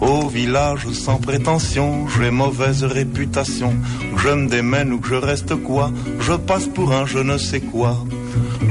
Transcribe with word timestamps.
Au 0.00 0.28
village 0.28 0.88
sans 0.92 1.18
prétention, 1.18 2.06
j'ai 2.08 2.30
mauvaise 2.30 2.84
réputation. 2.84 3.74
Je 4.16 4.28
me 4.28 4.48
démène 4.48 4.92
ou 4.92 4.98
que 4.98 5.08
je 5.08 5.14
reste 5.14 5.54
quoi, 5.54 5.90
je 6.20 6.32
passe 6.32 6.66
pour 6.66 6.92
un 6.92 7.06
je 7.06 7.18
ne 7.18 7.38
sais 7.38 7.60
quoi. 7.60 7.96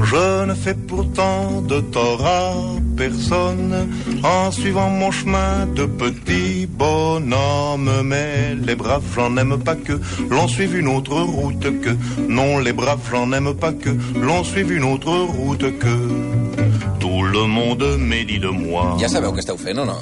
Je 0.02 0.44
ne 0.44 0.54
fais 0.54 0.74
pourtant 0.74 1.62
de 1.62 1.80
tort 1.80 2.26
à 2.26 2.52
personne 2.96 3.88
en 4.22 4.50
suivant 4.50 4.90
mon 4.90 5.10
chemin 5.10 5.66
de 5.74 5.86
petit 5.86 6.66
bonhomme. 6.66 7.90
Mais 8.04 8.54
les 8.54 8.74
braves, 8.74 9.02
j'en 9.14 9.36
aime 9.36 9.58
pas 9.58 9.76
que 9.76 9.94
l'on 10.30 10.46
suive 10.48 10.76
une 10.76 10.88
autre 10.88 11.20
route 11.20 11.80
que. 11.80 11.90
Non, 12.28 12.58
les 12.58 12.72
braves, 12.72 13.00
j'en 13.10 13.32
aime 13.32 13.54
pas 13.54 13.72
que 13.72 13.90
l'on 14.20 14.44
suive 14.44 14.72
une 14.72 14.84
autre 14.84 15.12
route 15.12 15.78
que. 15.78 16.63
Tout 17.04 17.22
le 17.34 17.42
monde 17.46 17.98
me 17.98 18.24
dit 18.24 18.38
de 18.40 18.48
moi. 18.48 18.94
Ja 18.96 19.10
sabeu 19.12 19.34
què 19.36 19.42
esteu 19.42 19.58
fent, 19.60 19.76
o 19.76 19.84
no? 19.84 19.98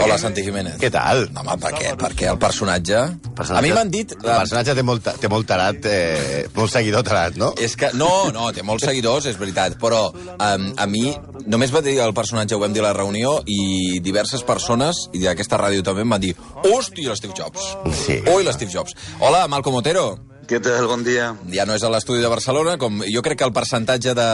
Hola, 0.00 0.16
Santi 0.16 0.40
Jiménez. 0.46 0.78
Què 0.80 0.88
tal? 0.90 1.26
No, 1.34 1.42
home, 1.42 1.58
per 1.60 1.74
què? 1.76 1.90
Per 2.00 2.08
què 2.16 2.30
el 2.30 2.38
personatge... 2.40 3.02
Personatge- 3.36 3.58
A 3.60 3.64
mi 3.66 3.72
m'han 3.76 3.90
dit... 3.92 4.14
El 4.16 4.30
personatge 4.30 4.72
té 4.78 4.84
molt, 4.88 5.10
té 5.20 5.28
molt 5.28 5.44
tarat, 5.50 5.84
eh, 5.92 6.46
molt 6.56 6.72
seguidor 6.72 7.04
tarat, 7.04 7.36
no? 7.36 7.50
És 7.60 7.76
que, 7.76 7.90
no, 8.00 8.08
no, 8.32 8.46
té 8.56 8.64
molts 8.64 8.86
seguidors, 8.88 9.28
és 9.28 9.36
veritat, 9.36 9.76
però 9.82 10.06
um, 10.08 10.64
a 10.80 10.86
mi 10.88 11.04
només 11.52 11.74
va 11.74 11.84
dir 11.84 11.98
el 12.06 12.16
personatge, 12.16 12.56
ho 12.56 12.62
vam 12.64 12.72
dir 12.72 12.80
a 12.80 12.86
la 12.88 12.94
reunió, 12.96 13.42
i 13.44 14.00
diverses 14.00 14.40
persones, 14.48 15.04
i 15.12 15.20
d'aquesta 15.26 15.60
ràdio 15.60 15.84
també, 15.84 16.06
em 16.08 16.16
van 16.16 16.24
dir 16.24 16.32
hòstia, 16.64 17.12
l'Steve 17.12 17.36
Jobs. 17.36 17.74
Sí. 18.06 18.22
Ui, 18.24 18.40
l'Steve 18.48 18.72
Jobs. 18.72 18.96
Hola, 19.20 19.44
Malcom 19.52 19.76
Otero. 19.82 20.08
Què 20.48 20.56
tal? 20.64 20.86
Bon 20.88 21.02
dia. 21.04 21.26
Ja 21.52 21.66
no 21.68 21.74
és 21.76 21.82
a 21.84 21.90
l'estudi 21.92 22.22
de 22.24 22.28
Barcelona, 22.32 22.78
com 22.80 23.02
jo 23.04 23.20
crec 23.24 23.36
que 23.42 23.44
el 23.44 23.52
percentatge 23.52 24.14
de, 24.16 24.28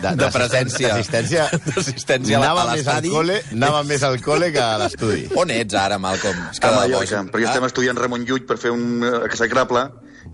de, 0.00 0.12
de, 0.16 0.28
presència... 0.32 0.94
D'assistència, 0.94 1.44
d'assistència 1.66 2.38
a 2.40 2.52
a 2.62 2.64
l'estadi. 2.70 3.10
anava 3.52 3.82
més 3.84 4.00
al 4.08 4.16
cole 4.24 4.48
que 4.54 4.62
a 4.64 4.78
l'estudi. 4.80 5.26
On 5.36 5.52
ets 5.52 5.76
ara, 5.76 5.98
Malcolm? 6.00 6.40
És 6.54 6.62
A 6.62 6.70
de 6.70 6.78
Mallorca, 6.78 7.20
perquè 7.28 7.50
Ah? 7.50 7.52
estem 7.52 7.68
estudiant 7.68 8.00
Ramon 8.00 8.24
Llull 8.24 8.46
per 8.48 8.56
fer 8.64 8.72
un 8.72 9.04
eh, 9.04 9.12
execrable. 9.28 9.84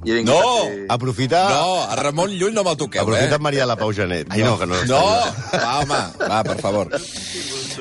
I 0.06 0.12
he 0.20 0.22
No! 0.22 0.38
a 0.38 0.62
fer... 0.70 0.86
Aprofita, 0.94 1.42
No, 1.50 1.74
a 1.90 1.96
Ramon 1.98 2.30
Llull 2.38 2.54
no 2.54 2.62
me'l 2.62 2.78
toqueu, 2.78 3.02
aprofita 3.02 3.40
eh? 3.40 3.42
Maria 3.42 3.66
la 3.66 3.74
Pau 3.80 3.90
Genet. 3.92 4.30
Ai, 4.30 4.44
no, 4.46 4.54
que 4.60 4.70
no. 4.70 4.78
No! 4.86 5.02
Va, 5.50 5.80
home, 5.82 6.02
va, 6.28 6.44
per 6.46 6.60
favor. 6.62 6.94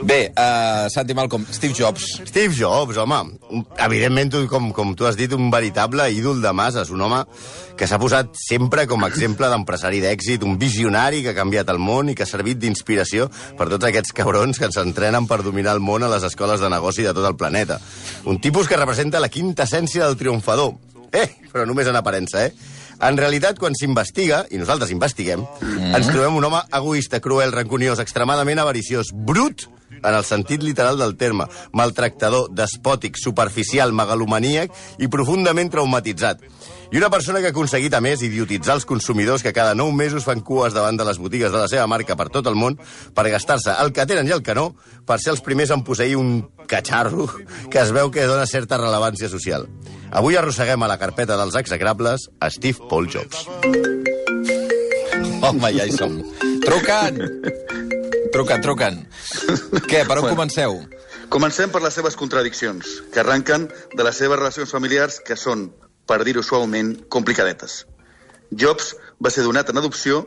Bé, 0.04 0.32
uh, 0.38 0.90
Santi 0.90 1.14
Malcolm, 1.14 1.46
Steve 1.52 1.74
Jobs. 1.74 2.22
Steve 2.26 2.54
Jobs, 2.54 2.98
home, 2.98 3.38
un- 3.50 3.66
evidentment, 3.78 4.32
tu, 4.32 4.48
com, 4.48 4.72
com 4.72 4.94
tu 4.96 5.08
has 5.08 5.18
dit, 5.18 5.32
un 5.34 5.50
veritable 5.52 6.06
ídol 6.14 6.42
de 6.42 6.54
masses, 6.54 6.92
un 6.94 7.02
home 7.02 7.24
que 7.78 7.88
s'ha 7.90 8.00
posat 8.02 8.30
sempre 8.38 8.88
com 8.88 9.04
a 9.04 9.10
exemple 9.10 9.50
d'empresari 9.50 10.02
d'èxit, 10.04 10.44
un 10.46 10.58
visionari 10.58 11.24
que 11.24 11.34
ha 11.34 11.38
canviat 11.38 11.70
el 11.74 11.82
món 11.82 12.10
i 12.10 12.16
que 12.16 12.26
ha 12.26 12.30
servit 12.30 12.62
d'inspiració 12.62 13.30
per 13.58 13.70
tots 13.70 13.90
aquests 13.90 14.14
cabrons 14.18 14.60
que 14.60 14.70
s'entrenen 14.74 15.28
per 15.30 15.42
dominar 15.46 15.76
el 15.78 15.84
món 15.84 16.06
a 16.06 16.12
les 16.14 16.26
escoles 16.28 16.62
de 16.62 16.70
negoci 16.70 17.06
de 17.06 17.14
tot 17.14 17.26
el 17.26 17.38
planeta. 17.38 17.80
Un 18.26 18.42
tipus 18.42 18.68
que 18.68 18.78
representa 18.78 19.22
la 19.22 19.30
quinta 19.30 19.66
essència 19.66 20.06
del 20.06 20.18
triomfador. 20.18 20.76
Eh, 21.12 21.30
però 21.54 21.66
només 21.66 21.88
en 21.88 21.96
aparença, 21.96 22.46
eh? 22.46 22.76
En 22.98 23.18
realitat, 23.18 23.60
quan 23.62 23.76
s'investiga, 23.78 24.44
i 24.50 24.58
nosaltres 24.58 24.90
investiguem, 24.90 25.44
mm. 25.46 25.94
ens 26.00 26.08
trobem 26.10 26.38
un 26.40 26.48
home 26.48 26.64
egoista, 26.74 27.20
cruel, 27.22 27.54
rancuniós, 27.54 28.02
extremadament 28.02 28.58
avariciós, 28.58 29.12
brut, 29.14 29.68
en 29.92 30.14
el 30.14 30.24
sentit 30.26 30.64
literal 30.64 30.98
del 31.00 31.16
terme, 31.18 31.48
maltractador, 31.74 32.52
despòtic, 32.52 33.18
superficial, 33.18 33.94
megalomaníac 33.94 34.74
i 35.00 35.10
profundament 35.12 35.72
traumatitzat. 35.74 36.44
I 36.92 36.98
una 36.98 37.10
persona 37.12 37.42
que 37.42 37.50
ha 37.50 37.52
aconseguit, 37.52 37.92
a 37.94 38.00
més, 38.00 38.22
idiotitzar 38.24 38.78
els 38.78 38.86
consumidors 38.88 39.44
que 39.44 39.52
cada 39.52 39.74
nou 39.76 39.92
mesos 39.92 40.24
fan 40.24 40.40
cues 40.40 40.76
davant 40.76 40.96
de 40.96 41.04
les 41.04 41.20
botigues 41.20 41.52
de 41.52 41.60
la 41.60 41.68
seva 41.68 41.88
marca 41.88 42.16
per 42.16 42.30
tot 42.32 42.48
el 42.48 42.56
món 42.56 42.78
per 43.16 43.28
gastar-se 43.28 43.76
el 43.84 43.92
que 43.92 44.06
tenen 44.08 44.30
i 44.30 44.36
el 44.36 44.44
que 44.44 44.56
no 44.56 44.70
per 45.08 45.20
ser 45.20 45.34
els 45.36 45.44
primers 45.44 45.74
en 45.76 45.84
posseir 45.84 46.16
un 46.16 46.46
catxarro 46.68 47.28
que 47.72 47.82
es 47.84 47.92
veu 47.92 48.12
que 48.12 48.28
dona 48.30 48.48
certa 48.48 48.80
rellevància 48.80 49.28
social. 49.28 49.68
Avui 50.16 50.40
arrosseguem 50.40 50.84
a 50.84 50.92
la 50.94 51.00
carpeta 51.02 51.36
dels 51.36 51.60
execrables 51.60 52.30
Steve 52.56 52.88
Paul 52.88 53.12
Jobs. 53.12 53.44
Home, 55.44 55.76
ja 55.76 55.86
hi 55.86 55.92
som. 55.92 56.22
Trucant! 56.64 57.97
Trucant, 58.38 58.62
trucant. 58.62 58.98
Què, 59.90 60.04
per 60.06 60.20
on 60.22 60.28
comenceu? 60.30 60.76
Comencem 61.34 61.72
per 61.74 61.82
les 61.82 61.96
seves 61.98 62.16
contradiccions, 62.20 63.00
que 63.10 63.24
arrenquen 63.24 63.66
de 63.98 64.06
les 64.06 64.20
seves 64.22 64.38
relacions 64.38 64.70
familiars, 64.76 65.18
que 65.26 65.36
són, 65.40 65.72
per 66.06 66.20
dir-ho 66.28 66.44
suaument, 66.46 66.94
complicadetes. 67.10 67.80
Jobs 68.54 68.94
va 69.24 69.32
ser 69.34 69.46
donat 69.48 69.74
en 69.74 69.82
adopció 69.82 70.22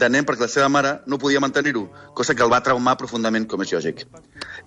de 0.00 0.08
nen 0.08 0.24
perquè 0.24 0.46
la 0.46 0.48
seva 0.48 0.70
mare 0.72 0.94
no 1.10 1.18
podia 1.20 1.42
mantenir-ho, 1.42 1.84
cosa 2.16 2.34
que 2.34 2.46
el 2.46 2.50
va 2.52 2.62
traumar 2.64 2.96
profundament, 2.96 3.44
com 3.50 3.60
és 3.60 3.74
lògic. 3.76 4.06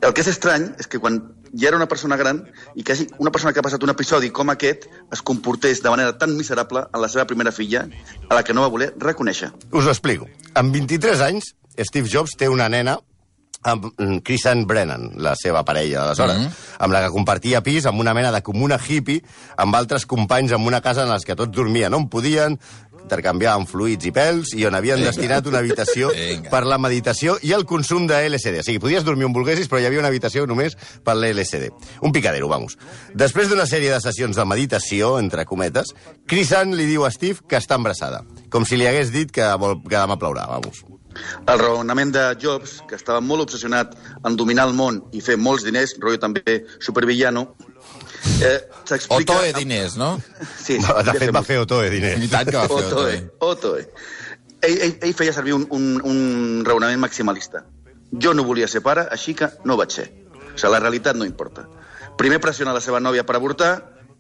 El 0.03 0.13
que 0.13 0.21
és 0.21 0.29
estrany 0.29 0.69
és 0.77 0.85
que 0.91 1.01
quan 1.01 1.17
ja 1.49 1.71
era 1.71 1.79
una 1.79 1.89
persona 1.89 2.19
gran 2.19 2.43
i 2.75 2.83
que 2.83 2.93
hagi 2.93 3.07
una 3.17 3.31
persona 3.31 3.55
que 3.55 3.63
ha 3.63 3.65
passat 3.65 3.83
un 3.87 3.93
episodi 3.95 4.29
com 4.29 4.53
aquest 4.53 4.85
es 5.15 5.25
comportés 5.25 5.81
de 5.81 5.89
manera 5.89 6.13
tan 6.19 6.37
miserable 6.37 6.85
en 6.93 7.01
la 7.01 7.09
seva 7.09 7.25
primera 7.25 7.55
filla, 7.55 7.87
a 8.29 8.37
la 8.37 8.43
que 8.43 8.53
no 8.53 8.61
va 8.61 8.71
voler 8.73 8.93
reconèixer. 8.99 9.49
Us 9.71 9.87
ho 9.87 9.95
explico. 9.95 10.29
Amb 10.59 10.75
23 10.75 11.25
anys, 11.31 11.55
Steve 11.77 12.09
Jobs 12.09 12.37
té 12.37 12.49
una 12.49 12.69
nena 12.69 12.97
amb 13.63 13.85
mm, 13.97 14.21
Chrisann 14.27 14.65
Brennan, 14.67 15.13
la 15.23 15.35
seva 15.39 15.63
parella 15.63 16.01
d'aleshores, 16.01 16.37
mm 16.37 16.45
-hmm. 16.47 16.79
amb 16.79 16.93
la 16.93 17.03
que 17.03 17.11
compartia 17.11 17.63
pis 17.63 17.85
amb 17.85 17.99
una 17.99 18.13
mena 18.13 18.31
de 18.31 18.41
comuna 18.41 18.77
hippie, 18.77 19.23
amb 19.57 19.75
altres 19.75 20.05
companys 20.05 20.51
en 20.51 20.65
una 20.65 20.81
casa 20.81 21.03
en 21.03 21.09
les 21.09 21.23
que 21.23 21.35
tots 21.35 21.55
dormien 21.55 21.93
on 21.93 22.09
podien, 22.09 22.59
intercanviaven 23.03 23.67
fluids 23.67 24.05
i 24.05 24.11
pèls, 24.11 24.53
i 24.55 24.65
on 24.65 24.75
havien 24.75 24.97
Vinga. 24.97 25.11
destinat 25.11 25.47
una 25.47 25.59
habitació 25.59 26.09
Vinga. 26.15 26.49
per 26.49 26.63
la 26.65 26.77
meditació 26.77 27.37
i 27.41 27.51
el 27.51 27.65
consum 27.65 28.07
de 28.07 28.29
LSD. 28.29 28.59
O 28.59 28.63
sigui, 28.63 28.79
podies 28.79 29.03
dormir 29.03 29.25
on 29.25 29.33
volguessis, 29.33 29.67
però 29.69 29.81
hi 29.81 29.85
havia 29.85 29.99
una 29.99 30.07
habitació 30.07 30.45
només 30.47 30.77
per 31.03 31.15
l'LSD. 31.15 31.69
Un 32.01 32.11
picadero, 32.11 32.47
vamos. 32.47 32.77
Després 33.13 33.49
d'una 33.49 33.65
sèrie 33.65 33.91
de 33.91 33.99
sessions 33.99 34.35
de 34.35 34.45
meditació, 34.45 35.19
entre 35.19 35.45
cometes, 35.45 35.93
Chrisann 36.27 36.75
li 36.75 36.85
diu 36.85 37.05
a 37.05 37.11
Steve 37.11 37.43
que 37.47 37.57
està 37.57 37.75
embarassada. 37.75 38.23
Com 38.49 38.65
si 38.65 38.77
li 38.77 38.87
hagués 38.87 39.11
dit 39.11 39.31
que, 39.31 39.45
vol, 39.59 39.81
que 39.83 39.97
demà 39.97 40.17
plourà, 40.17 40.47
vamos. 40.47 40.85
El 41.47 41.59
raonament 41.59 42.13
de 42.15 42.23
Jobs, 42.41 42.79
que 42.89 42.97
estava 42.99 43.21
molt 43.21 43.45
obsessionat 43.47 43.93
en 44.25 44.37
dominar 44.39 44.67
el 44.69 44.73
món 44.77 45.01
i 45.13 45.21
fer 45.21 45.37
molts 45.37 45.65
diners, 45.67 45.95
rotllo 46.01 46.21
també 46.21 46.63
supervillano, 46.79 47.45
eh, 48.41 48.57
s'explica... 48.89 49.37
Otoe 49.37 49.53
diners, 49.57 49.97
no? 49.99 50.15
Sí, 50.65 50.79
sí, 50.79 50.97
De 51.09 51.15
fet, 51.19 51.29
va 51.35 51.43
fer 51.45 51.59
Otoe, 51.63 51.89
diners. 51.93 52.23
I 52.23 52.31
tant 52.31 52.49
que 52.49 52.57
va 52.57 52.67
fer 52.71 52.83
Otoe. 52.89 53.21
Otoe. 53.49 53.85
Ell, 54.63 54.77
ell, 54.77 54.97
ell 55.03 55.15
feia 55.17 55.35
servir 55.35 55.55
un, 55.57 55.67
un, 55.75 55.87
un 56.07 56.19
raonament 56.65 57.01
maximalista. 57.03 57.65
Jo 58.13 58.35
no 58.37 58.45
volia 58.47 58.69
ser 58.69 58.83
pare, 58.85 59.07
així 59.11 59.33
que 59.35 59.49
no 59.65 59.77
vaig 59.79 59.91
ser. 59.91 60.09
O 60.53 60.57
sigui, 60.57 60.71
la 60.71 60.79
realitat 60.79 61.17
no 61.17 61.27
importa. 61.27 61.65
Primer 62.17 62.39
pressiona 62.39 62.75
la 62.75 62.81
seva 62.83 63.01
nòvia 63.01 63.25
per 63.25 63.35
avortar, 63.39 63.73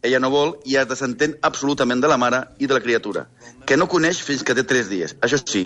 ella 0.03 0.19
no 0.19 0.29
vol 0.33 0.57
i 0.69 0.75
es 0.77 0.89
desentén 0.89 1.37
absolutament 1.41 2.03
de 2.03 2.11
la 2.11 2.19
mare 2.19 2.43
i 2.59 2.67
de 2.67 2.75
la 2.75 2.83
criatura, 2.83 3.27
que 3.65 3.77
no 3.79 3.87
coneix 3.89 4.19
fins 4.21 4.43
que 4.43 4.55
té 4.55 4.65
3 4.67 4.91
dies. 4.91 5.15
Això 5.23 5.39
sí, 5.39 5.63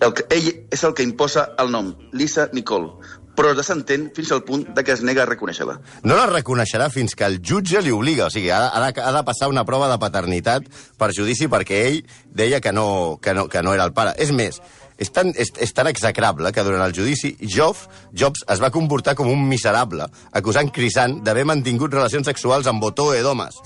el 0.00 0.14
que, 0.14 0.28
ell 0.30 0.50
és 0.70 0.84
el 0.84 0.94
que 0.94 1.06
imposa 1.06 1.48
el 1.58 1.72
nom, 1.72 1.94
Lisa 2.12 2.50
Nicole, 2.52 2.92
però 3.40 3.54
es 3.54 3.56
desentén 3.56 4.10
fins 4.12 4.32
al 4.34 4.42
punt 4.44 4.66
de 4.76 4.82
que 4.84 4.92
es 4.92 5.00
nega 5.06 5.22
a 5.24 5.28
reconèixer-la. 5.30 5.78
No 6.04 6.18
la 6.18 6.26
reconeixerà 6.28 6.90
fins 6.92 7.14
que 7.16 7.24
el 7.24 7.38
jutge 7.40 7.80
li 7.80 7.92
obliga. 7.94 8.26
O 8.26 8.32
sigui, 8.32 8.50
ha, 8.52 8.66
ha, 8.68 8.82
de, 8.84 9.00
ha 9.00 9.12
de 9.16 9.22
passar 9.24 9.48
una 9.48 9.64
prova 9.64 9.88
de 9.88 9.96
paternitat 10.02 10.66
per 11.00 11.12
judici 11.16 11.48
perquè 11.48 11.80
ell 11.86 12.00
deia 12.26 12.60
que 12.60 12.74
no, 12.76 13.16
que 13.22 13.32
no, 13.36 13.46
que 13.48 13.62
no 13.64 13.72
era 13.72 13.86
el 13.88 13.94
pare. 13.96 14.12
És 14.20 14.34
més, 14.36 14.60
és 15.00 15.08
tan, 15.16 15.32
és, 15.34 15.48
és 15.64 15.72
tan 15.72 15.88
execrable 15.88 16.52
que 16.52 16.62
durant 16.66 16.82
el 16.84 16.92
judici 16.96 17.32
Jobs, 17.40 17.86
Jobs 18.12 18.44
es 18.52 18.60
va 18.62 18.70
comportar 18.74 19.14
com 19.18 19.30
un 19.32 19.46
miserable, 19.48 20.06
acusant 20.36 20.68
Crisan 20.76 21.18
d'haver 21.24 21.46
mantingut 21.48 21.94
relacions 21.96 22.28
sexuals 22.28 22.68
amb 22.70 22.84
Otoe 22.84 23.22
d'homes 23.24 23.56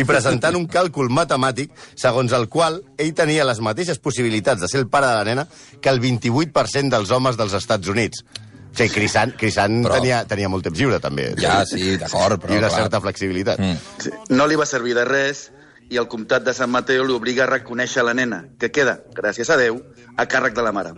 i 0.00 0.06
presentant 0.08 0.56
un 0.56 0.66
càlcul 0.70 1.12
matemàtic 1.12 1.70
segons 1.94 2.32
el 2.32 2.48
qual 2.48 2.80
ell 2.96 3.12
tenia 3.14 3.44
les 3.44 3.60
mateixes 3.60 4.00
possibilitats 4.00 4.64
de 4.64 4.68
ser 4.72 4.80
el 4.80 4.88
pare 4.88 5.06
de 5.12 5.16
la 5.20 5.28
nena 5.28 5.46
que 5.80 5.92
el 5.92 6.00
28% 6.00 6.88
dels 6.96 7.10
homes 7.12 7.36
dels 7.36 7.52
Estats 7.58 7.88
Units. 7.88 8.24
O 8.68 8.76
sigui, 8.78 8.92
Crisan, 8.94 9.32
Crisan 9.36 9.80
Però- 9.82 9.96
tenia, 9.98 10.22
tenia 10.28 10.48
molt 10.48 10.62
temps 10.64 10.78
lliure, 10.78 11.00
també. 11.02 11.32
Ja, 11.40 11.64
sí, 11.66 11.96
d'acord, 11.98 12.40
però 12.40 12.54
I 12.54 12.58
una 12.60 12.68
clar. 12.68 12.82
certa 12.84 13.00
flexibilitat. 13.00 13.58
Mm. 13.58 13.76
Sí. 14.04 14.10
No 14.30 14.46
li 14.46 14.56
va 14.60 14.66
servir 14.68 14.94
de 14.94 15.04
res 15.08 15.48
i 15.90 15.98
el 16.00 16.08
comtat 16.08 16.44
de 16.44 16.54
Sant 16.56 16.70
Mateu 16.70 17.04
li 17.06 17.14
obliga 17.16 17.44
a 17.44 17.50
reconèixer 17.50 18.04
la 18.04 18.14
nena, 18.14 18.44
que 18.60 18.70
queda, 18.70 18.98
gràcies 19.16 19.50
a 19.50 19.56
Déu, 19.60 19.80
a 20.16 20.26
càrrec 20.28 20.56
de 20.56 20.64
la 20.64 20.72
mare. 20.72 20.94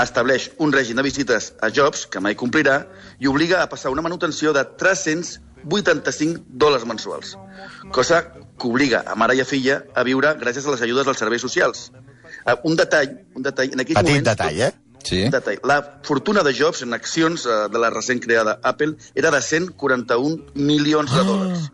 Estableix 0.00 0.50
un 0.58 0.72
règim 0.72 0.96
de 0.96 1.04
visites 1.04 1.52
a 1.60 1.68
Jobs, 1.68 2.06
que 2.06 2.20
mai 2.24 2.36
complirà, 2.38 2.86
i 3.20 3.28
obliga 3.28 3.60
a 3.62 3.68
passar 3.68 3.90
una 3.92 4.02
manutenció 4.06 4.54
de 4.56 4.64
385 4.80 6.44
dòlars 6.48 6.86
mensuals, 6.88 7.34
cosa 7.92 8.22
que 8.32 8.68
obliga 8.68 9.02
a 9.06 9.16
mare 9.16 9.36
i 9.36 9.42
a 9.42 9.48
filla 9.48 9.82
a 9.94 10.04
viure 10.06 10.34
gràcies 10.40 10.66
a 10.66 10.76
les 10.76 10.86
ajudes 10.86 11.08
dels 11.08 11.20
serveis 11.20 11.42
socials. 11.42 11.90
Eh, 12.46 12.54
Un 12.64 12.76
detall, 12.76 13.18
un 13.34 13.42
detall, 13.42 13.74
en 13.74 13.80
aquells 13.84 13.98
Petit 13.98 14.14
moments... 14.14 14.30
detall, 14.30 14.60
eh? 14.68 14.72
Sí? 15.04 15.24
Un 15.24 15.32
detall. 15.32 15.60
La 15.64 15.80
fortuna 16.04 16.42
de 16.44 16.52
Jobs 16.54 16.82
en 16.82 16.94
accions 16.94 17.46
eh, 17.46 17.58
de 17.72 17.78
la 17.82 17.90
recent 17.90 18.20
creada 18.20 18.58
Apple 18.62 18.96
era 19.14 19.30
de 19.30 19.40
141 19.42 20.52
milions 20.54 21.12
de 21.12 21.24
dòlars. 21.24 21.70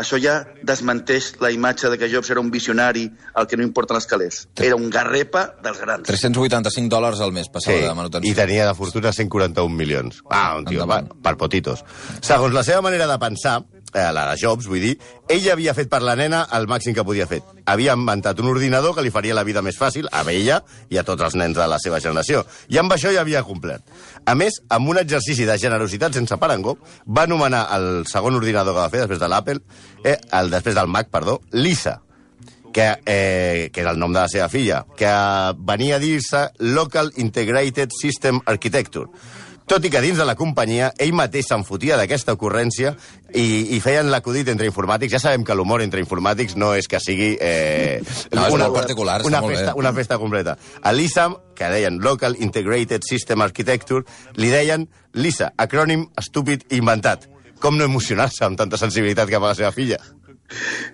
Això 0.00 0.18
ja 0.20 0.38
desmenteix 0.62 1.34
la 1.42 1.50
imatge 1.52 1.90
de 1.92 1.98
que 2.00 2.08
Jobs 2.12 2.30
era 2.32 2.40
un 2.40 2.50
visionari 2.50 3.04
al 3.34 3.46
que 3.46 3.58
no 3.58 3.66
importen 3.66 3.98
els 3.98 4.06
calés. 4.08 4.46
Era 4.56 4.76
un 4.76 4.88
garrepa 4.90 5.48
dels 5.62 5.80
grans. 5.82 6.06
385 6.08 6.88
dòlars 6.92 7.20
al 7.20 7.32
mes 7.32 7.50
passava 7.52 7.80
de 7.80 7.94
manutenció. 7.94 8.30
i 8.30 8.34
tenia 8.36 8.66
de 8.70 8.74
fortuna 8.78 9.12
141 9.12 9.76
milions. 9.76 10.22
Ah, 10.30 10.56
un 10.58 10.64
tio, 10.64 10.86
per, 10.88 11.04
per 11.22 11.36
potitos. 11.36 11.84
Segons 12.20 12.54
la 12.54 12.64
seva 12.64 12.82
manera 12.82 13.06
de 13.10 13.18
pensar, 13.22 13.60
eh, 13.94 14.12
la 14.12 14.36
Jobs, 14.40 14.66
vull 14.68 14.82
dir, 14.82 14.92
ell 15.28 15.48
havia 15.52 15.74
fet 15.74 15.90
per 15.90 16.02
la 16.02 16.16
nena 16.18 16.44
el 16.56 16.68
màxim 16.70 16.94
que 16.96 17.04
podia 17.04 17.26
fer. 17.30 17.40
Havia 17.66 17.96
inventat 17.98 18.40
un 18.40 18.50
ordinador 18.50 18.94
que 18.96 19.04
li 19.04 19.12
faria 19.14 19.36
la 19.36 19.44
vida 19.44 19.62
més 19.62 19.78
fàcil 19.78 20.08
a 20.12 20.22
ella 20.30 20.62
i 20.90 20.98
a 20.98 21.04
tots 21.04 21.22
els 21.22 21.36
nens 21.38 21.56
de 21.56 21.66
la 21.68 21.80
seva 21.82 22.00
generació. 22.00 22.44
I 22.68 22.78
amb 22.82 22.92
això 22.92 23.12
ja 23.14 23.22
havia 23.22 23.44
complert. 23.46 23.84
A 24.26 24.34
més, 24.34 24.60
amb 24.68 24.88
un 24.88 24.98
exercici 24.98 25.46
de 25.48 25.58
generositat 25.58 26.14
sense 26.14 26.38
parangó, 26.38 26.76
va 27.06 27.26
anomenar 27.28 27.66
el 27.76 28.06
segon 28.10 28.38
ordinador 28.38 28.74
que 28.74 28.80
va 28.80 28.92
fer 28.92 29.04
després 29.04 29.20
de 29.20 29.28
l'Apple, 29.28 29.60
eh, 30.04 30.18
el 30.38 30.50
després 30.50 30.78
del 30.78 30.88
Mac, 30.88 31.10
perdó, 31.12 31.40
Lisa 31.52 32.00
que, 32.72 32.98
eh, 33.04 33.70
que 33.72 33.80
era 33.82 33.92
el 33.92 33.98
nom 33.98 34.12
de 34.12 34.20
la 34.20 34.28
seva 34.32 34.48
filla, 34.48 34.86
que 34.96 35.12
venia 35.58 35.96
a 35.96 36.02
dir-se 36.02 36.48
Local 36.58 37.12
Integrated 37.16 37.92
System 37.94 38.40
Architecture. 38.46 39.10
Tot 39.70 39.84
i 39.86 39.90
que 39.90 40.00
dins 40.02 40.18
de 40.18 40.24
la 40.26 40.34
companyia 40.36 40.90
ell 41.00 41.12
mateix 41.16 41.46
se'n 41.48 41.62
fotia 41.64 41.96
d'aquesta 41.96 42.34
ocurrència 42.34 42.94
i, 43.32 43.76
i 43.76 43.80
feien 43.80 44.10
l'acudit 44.10 44.48
entre 44.52 44.66
informàtics. 44.68 45.12
Ja 45.14 45.20
sabem 45.22 45.44
que 45.46 45.54
l'humor 45.54 45.82
entre 45.84 46.00
informàtics 46.02 46.56
no 46.58 46.72
és 46.76 46.88
que 46.90 47.00
sigui... 47.00 47.36
Eh, 47.40 48.02
No, 48.32 48.46
és 48.48 48.54
molt 48.56 48.74
particular, 48.74 49.20
està 49.20 49.28
una 49.30 49.40
molt 49.40 49.52
bé. 49.52 49.58
festa, 49.60 49.74
una 49.78 49.92
festa 49.92 50.18
completa. 50.18 50.56
A 50.82 50.92
l'ISAM, 50.92 51.36
que 51.54 51.68
deien 51.70 52.00
Local 52.02 52.36
Integrated 52.40 53.06
System 53.08 53.40
Architecture, 53.44 54.02
li 54.36 54.50
deien 54.50 54.88
LISA, 55.14 55.52
acrònim 55.56 56.08
estúpid 56.18 56.66
i 56.72 56.80
inventat. 56.82 57.28
Com 57.62 57.78
no 57.78 57.84
emocionar-se 57.86 58.44
amb 58.44 58.58
tanta 58.58 58.76
sensibilitat 58.80 59.30
cap 59.30 59.44
a 59.44 59.52
la 59.52 59.54
seva 59.54 59.70
filla? 59.72 60.00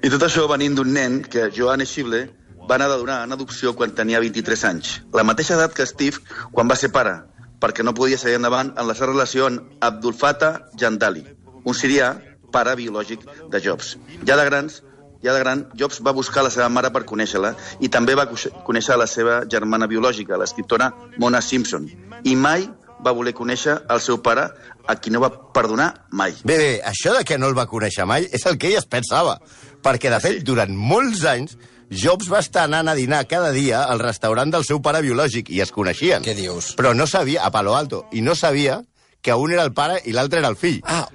I 0.05 0.11
tot 0.13 0.23
això 0.23 0.45
venint 0.51 0.77
d'un 0.77 0.93
nen 0.93 1.23
que 1.25 1.49
Joan 1.57 1.83
Schible 1.87 2.27
va 2.69 2.77
anar 2.77 2.91
de 2.93 2.99
donar 3.01 3.23
en 3.25 3.33
adopció 3.33 3.73
quan 3.75 3.95
tenia 3.97 4.21
23 4.21 4.65
anys. 4.69 4.99
La 5.17 5.25
mateixa 5.25 5.57
edat 5.57 5.73
que 5.75 5.87
Steve 5.89 6.21
quan 6.53 6.69
va 6.69 6.77
ser 6.77 6.93
pare, 6.93 7.17
perquè 7.61 7.85
no 7.85 7.95
podia 7.95 8.19
seguir 8.19 8.37
endavant 8.39 8.73
en 8.77 8.87
la 8.89 8.95
seva 8.95 9.13
relació 9.13 9.47
amb 9.47 9.79
Abdul 9.81 10.15
Fattah 10.15 10.69
Jandali, 10.79 11.25
un 11.65 11.75
sirià 11.75 12.15
pare 12.53 12.75
biològic 12.79 13.25
de 13.51 13.61
Jobs. 13.61 13.97
Ja 14.27 14.37
de 14.37 14.45
grans, 14.49 14.83
ja 15.23 15.35
de 15.35 15.41
gran, 15.43 15.67
Jobs 15.75 16.01
va 16.07 16.13
buscar 16.17 16.45
la 16.47 16.51
seva 16.55 16.69
mare 16.69 16.91
per 16.95 17.05
conèixer-la 17.05 17.55
i 17.81 17.89
també 17.93 18.15
va 18.15 18.29
conèixer 18.31 18.97
la 18.97 19.07
seva 19.07 19.43
germana 19.51 19.89
biològica, 19.91 20.39
l'escriptora 20.39 20.93
Mona 21.19 21.41
Simpson. 21.43 21.89
I 22.25 22.37
mai 22.37 22.69
va 23.05 23.13
voler 23.15 23.35
conèixer 23.35 23.77
el 23.91 24.01
seu 24.03 24.19
pare, 24.23 24.49
a 24.89 24.95
qui 24.97 25.11
no 25.11 25.21
va 25.21 25.29
perdonar 25.53 26.07
mai. 26.11 26.33
Bé, 26.45 26.57
bé, 26.59 26.71
això 26.83 27.13
de 27.17 27.25
que 27.25 27.37
no 27.39 27.47
el 27.47 27.55
va 27.59 27.67
conèixer 27.71 28.07
mai 28.07 28.27
és 28.33 28.47
el 28.47 28.57
que 28.59 28.71
ell 28.73 28.79
es 28.79 28.87
pensava. 28.87 29.39
Perquè, 29.83 30.11
de 30.11 30.19
fet, 30.21 30.39
Sí. 30.39 30.43
durant 30.43 30.73
molts 30.75 31.25
anys, 31.25 31.57
Jobs 31.91 32.29
va 32.29 32.43
estar 32.45 32.67
anant 32.69 32.89
a 32.91 32.95
dinar 32.95 33.23
cada 33.29 33.51
dia 33.53 33.83
al 33.89 34.01
restaurant 34.03 34.53
del 34.53 34.67
seu 34.69 34.83
pare 34.85 35.01
biològic 35.05 35.49
i 35.51 35.63
es 35.65 35.73
coneixien. 35.73 36.25
Què 36.25 36.37
dius? 36.37 36.75
Però 36.77 36.93
no 36.95 37.07
sabia, 37.09 37.47
a 37.47 37.51
Palo 37.55 37.75
Alto, 37.77 38.05
i 38.13 38.21
no 38.21 38.37
sabia 38.37 38.83
que 39.23 39.35
un 39.35 39.53
era 39.53 39.65
el 39.67 39.73
pare 39.75 39.99
i 40.07 40.13
l'altre 40.15 40.39
era 40.43 40.51
el 40.53 40.57
fill. 40.57 40.79
Ah, 40.85 41.09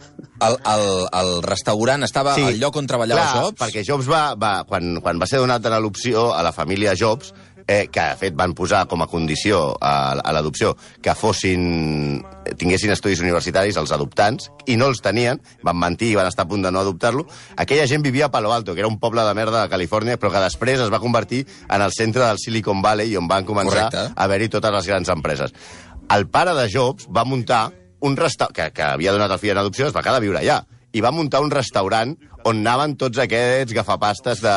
el, 0.44 0.58
el, 0.74 0.86
el 1.20 1.32
restaurant 1.46 2.04
estava 2.04 2.34
al 2.36 2.60
lloc 2.60 2.76
on 2.82 2.90
treballava 2.90 3.22
clar, 3.22 3.44
Jobs? 3.46 3.60
perquè 3.62 3.84
Jobs 3.88 4.10
va, 4.12 4.24
va 4.40 4.54
quan, 4.68 4.98
quan 5.04 5.22
va 5.22 5.30
ser 5.30 5.40
donat 5.40 5.66
en 5.70 5.78
l'opció 5.84 6.32
a 6.36 6.42
la 6.44 6.52
família 6.56 6.98
Jobs, 7.00 7.32
eh, 7.68 7.88
que 7.92 8.02
de 8.02 8.20
fet 8.20 8.36
van 8.38 8.54
posar 8.58 8.86
com 8.92 9.04
a 9.04 9.08
condició 9.08 9.74
a, 9.80 10.14
a 10.20 10.34
l'adopció 10.36 10.74
que 11.02 11.16
fossin 11.16 12.24
tinguessin 12.60 12.92
estudis 12.94 13.22
universitaris 13.24 13.78
els 13.80 13.94
adoptants, 13.96 14.50
i 14.68 14.76
no 14.80 14.90
els 14.92 15.02
tenien, 15.04 15.40
van 15.64 15.80
mentir 15.80 16.12
i 16.12 16.18
van 16.20 16.28
estar 16.30 16.46
a 16.46 16.50
punt 16.50 16.66
de 16.66 16.72
no 16.72 16.82
adoptar-lo, 16.84 17.26
aquella 17.58 17.88
gent 17.90 18.04
vivia 18.04 18.28
a 18.28 18.32
Palo 18.34 18.54
Alto, 18.54 18.74
que 18.74 18.84
era 18.84 18.92
un 18.92 19.00
poble 19.00 19.24
de 19.24 19.34
merda 19.38 19.64
de 19.64 19.72
Califòrnia, 19.72 20.20
però 20.20 20.34
que 20.34 20.44
després 20.44 20.84
es 20.84 20.92
va 20.94 21.02
convertir 21.04 21.46
en 21.70 21.82
el 21.82 21.96
centre 21.96 22.26
del 22.26 22.42
Silicon 22.42 22.84
Valley, 22.84 23.16
on 23.18 23.30
van 23.32 23.48
començar 23.48 23.88
Correcte. 23.90 24.12
a 24.12 24.28
haver-hi 24.28 24.52
totes 24.52 24.76
les 24.80 24.92
grans 24.92 25.14
empreses. 25.14 25.56
El 26.12 26.28
pare 26.28 26.54
de 26.58 26.68
Jobs 26.70 27.08
va 27.08 27.26
muntar 27.26 27.70
un 28.04 28.18
restaurant, 28.20 28.54
que, 28.54 28.72
que 28.76 28.84
havia 28.84 29.14
donat 29.16 29.32
el 29.32 29.40
fill 29.40 29.54
en 29.56 29.64
adopció, 29.64 29.88
es 29.88 29.96
va 29.96 30.04
quedar 30.04 30.20
a 30.20 30.24
viure 30.24 30.42
allà, 30.42 30.60
i 30.94 31.02
va 31.02 31.12
muntar 31.12 31.42
un 31.42 31.52
restaurant 31.52 32.14
on 32.46 32.60
anaven 32.62 32.96
tots 33.00 33.18
aquests 33.24 33.74
gafapastes 33.74 34.42
de, 34.44 34.54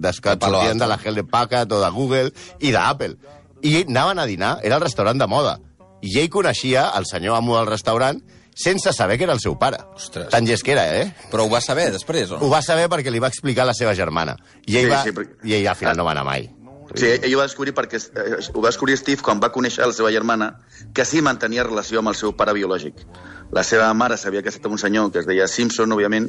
de, 0.00 0.12
que 0.22 0.34
De 0.36 0.46
sortien 0.48 0.78
de 0.80 0.86
la 0.88 0.96
Hewlett 1.02 1.28
Packard 1.30 1.72
o 1.72 1.80
de 1.82 1.90
Google 1.94 2.32
i 2.60 2.72
d'Apple. 2.72 3.16
I 3.62 3.84
anaven 3.88 4.18
a 4.18 4.26
dinar, 4.26 4.58
era 4.62 4.76
el 4.78 4.82
restaurant 4.84 5.18
de 5.20 5.26
moda. 5.26 5.58
I 6.00 6.18
ell 6.22 6.30
coneixia 6.30 6.88
el 6.96 7.06
senyor 7.10 7.36
amo 7.36 7.56
del 7.58 7.66
restaurant 7.66 8.20
sense 8.58 8.92
saber 8.92 9.18
que 9.18 9.24
era 9.26 9.32
el 9.34 9.40
seu 9.42 9.56
pare. 9.58 9.78
Ostres. 9.94 10.28
Tan 10.32 10.46
llest 10.46 10.64
que 10.66 10.72
era, 10.74 10.84
eh? 11.00 11.12
Però 11.30 11.44
ho 11.46 11.50
va 11.50 11.60
saber 11.60 11.90
després, 11.94 12.30
o 12.32 12.38
Ho 12.38 12.46
no? 12.46 12.50
va 12.50 12.62
saber 12.62 12.88
perquè 12.90 13.10
li 13.10 13.20
va 13.22 13.28
explicar 13.30 13.66
la 13.66 13.74
seva 13.74 13.94
germana. 13.94 14.36
I 14.66 14.78
ell, 14.80 14.86
Sí, 14.86 14.90
va, 14.90 15.02
sí, 15.04 15.10
perquè- 15.14 15.44
i 15.46 15.54
ell 15.60 15.68
al 15.68 15.76
final 15.76 15.96
no 15.96 16.04
va 16.06 16.12
anar 16.16 16.24
mai. 16.24 16.48
Sí, 16.94 17.06
ell 17.20 17.34
ho 17.34 17.38
va 17.42 17.44
descobrir 17.44 17.74
perquè 17.76 17.98
eh, 18.00 18.38
ho 18.54 18.60
va 18.62 18.70
descobrir 18.70 18.96
Steve 18.96 19.20
quan 19.22 19.38
va 19.42 19.50
conèixer 19.52 19.84
la 19.86 19.92
seva 19.92 20.10
germana, 20.10 20.54
que 20.94 21.04
sí 21.04 21.20
mantenia 21.20 21.62
relació 21.66 21.98
amb 22.00 22.08
el 22.08 22.16
seu 22.16 22.32
pare 22.34 22.54
biològic. 22.56 22.94
La 23.54 23.62
seva 23.64 23.88
mare 23.96 24.18
s'havia 24.20 24.42
casat 24.44 24.66
amb 24.68 24.76
un 24.76 24.80
senyor 24.82 25.12
que 25.12 25.22
es 25.22 25.28
deia 25.28 25.46
Simpson, 25.48 25.94
òbviament, 25.96 26.28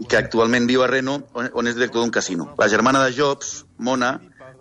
i 0.00 0.06
que 0.08 0.20
actualment 0.20 0.68
viu 0.70 0.84
a 0.84 0.88
Reno, 0.88 1.18
on, 1.36 1.50
on 1.52 1.68
és 1.68 1.76
director 1.76 2.00
d'un 2.00 2.14
casino. 2.14 2.48
La 2.60 2.70
germana 2.72 3.02
de 3.04 3.12
Jobs, 3.16 3.64
Mona, 3.78 4.14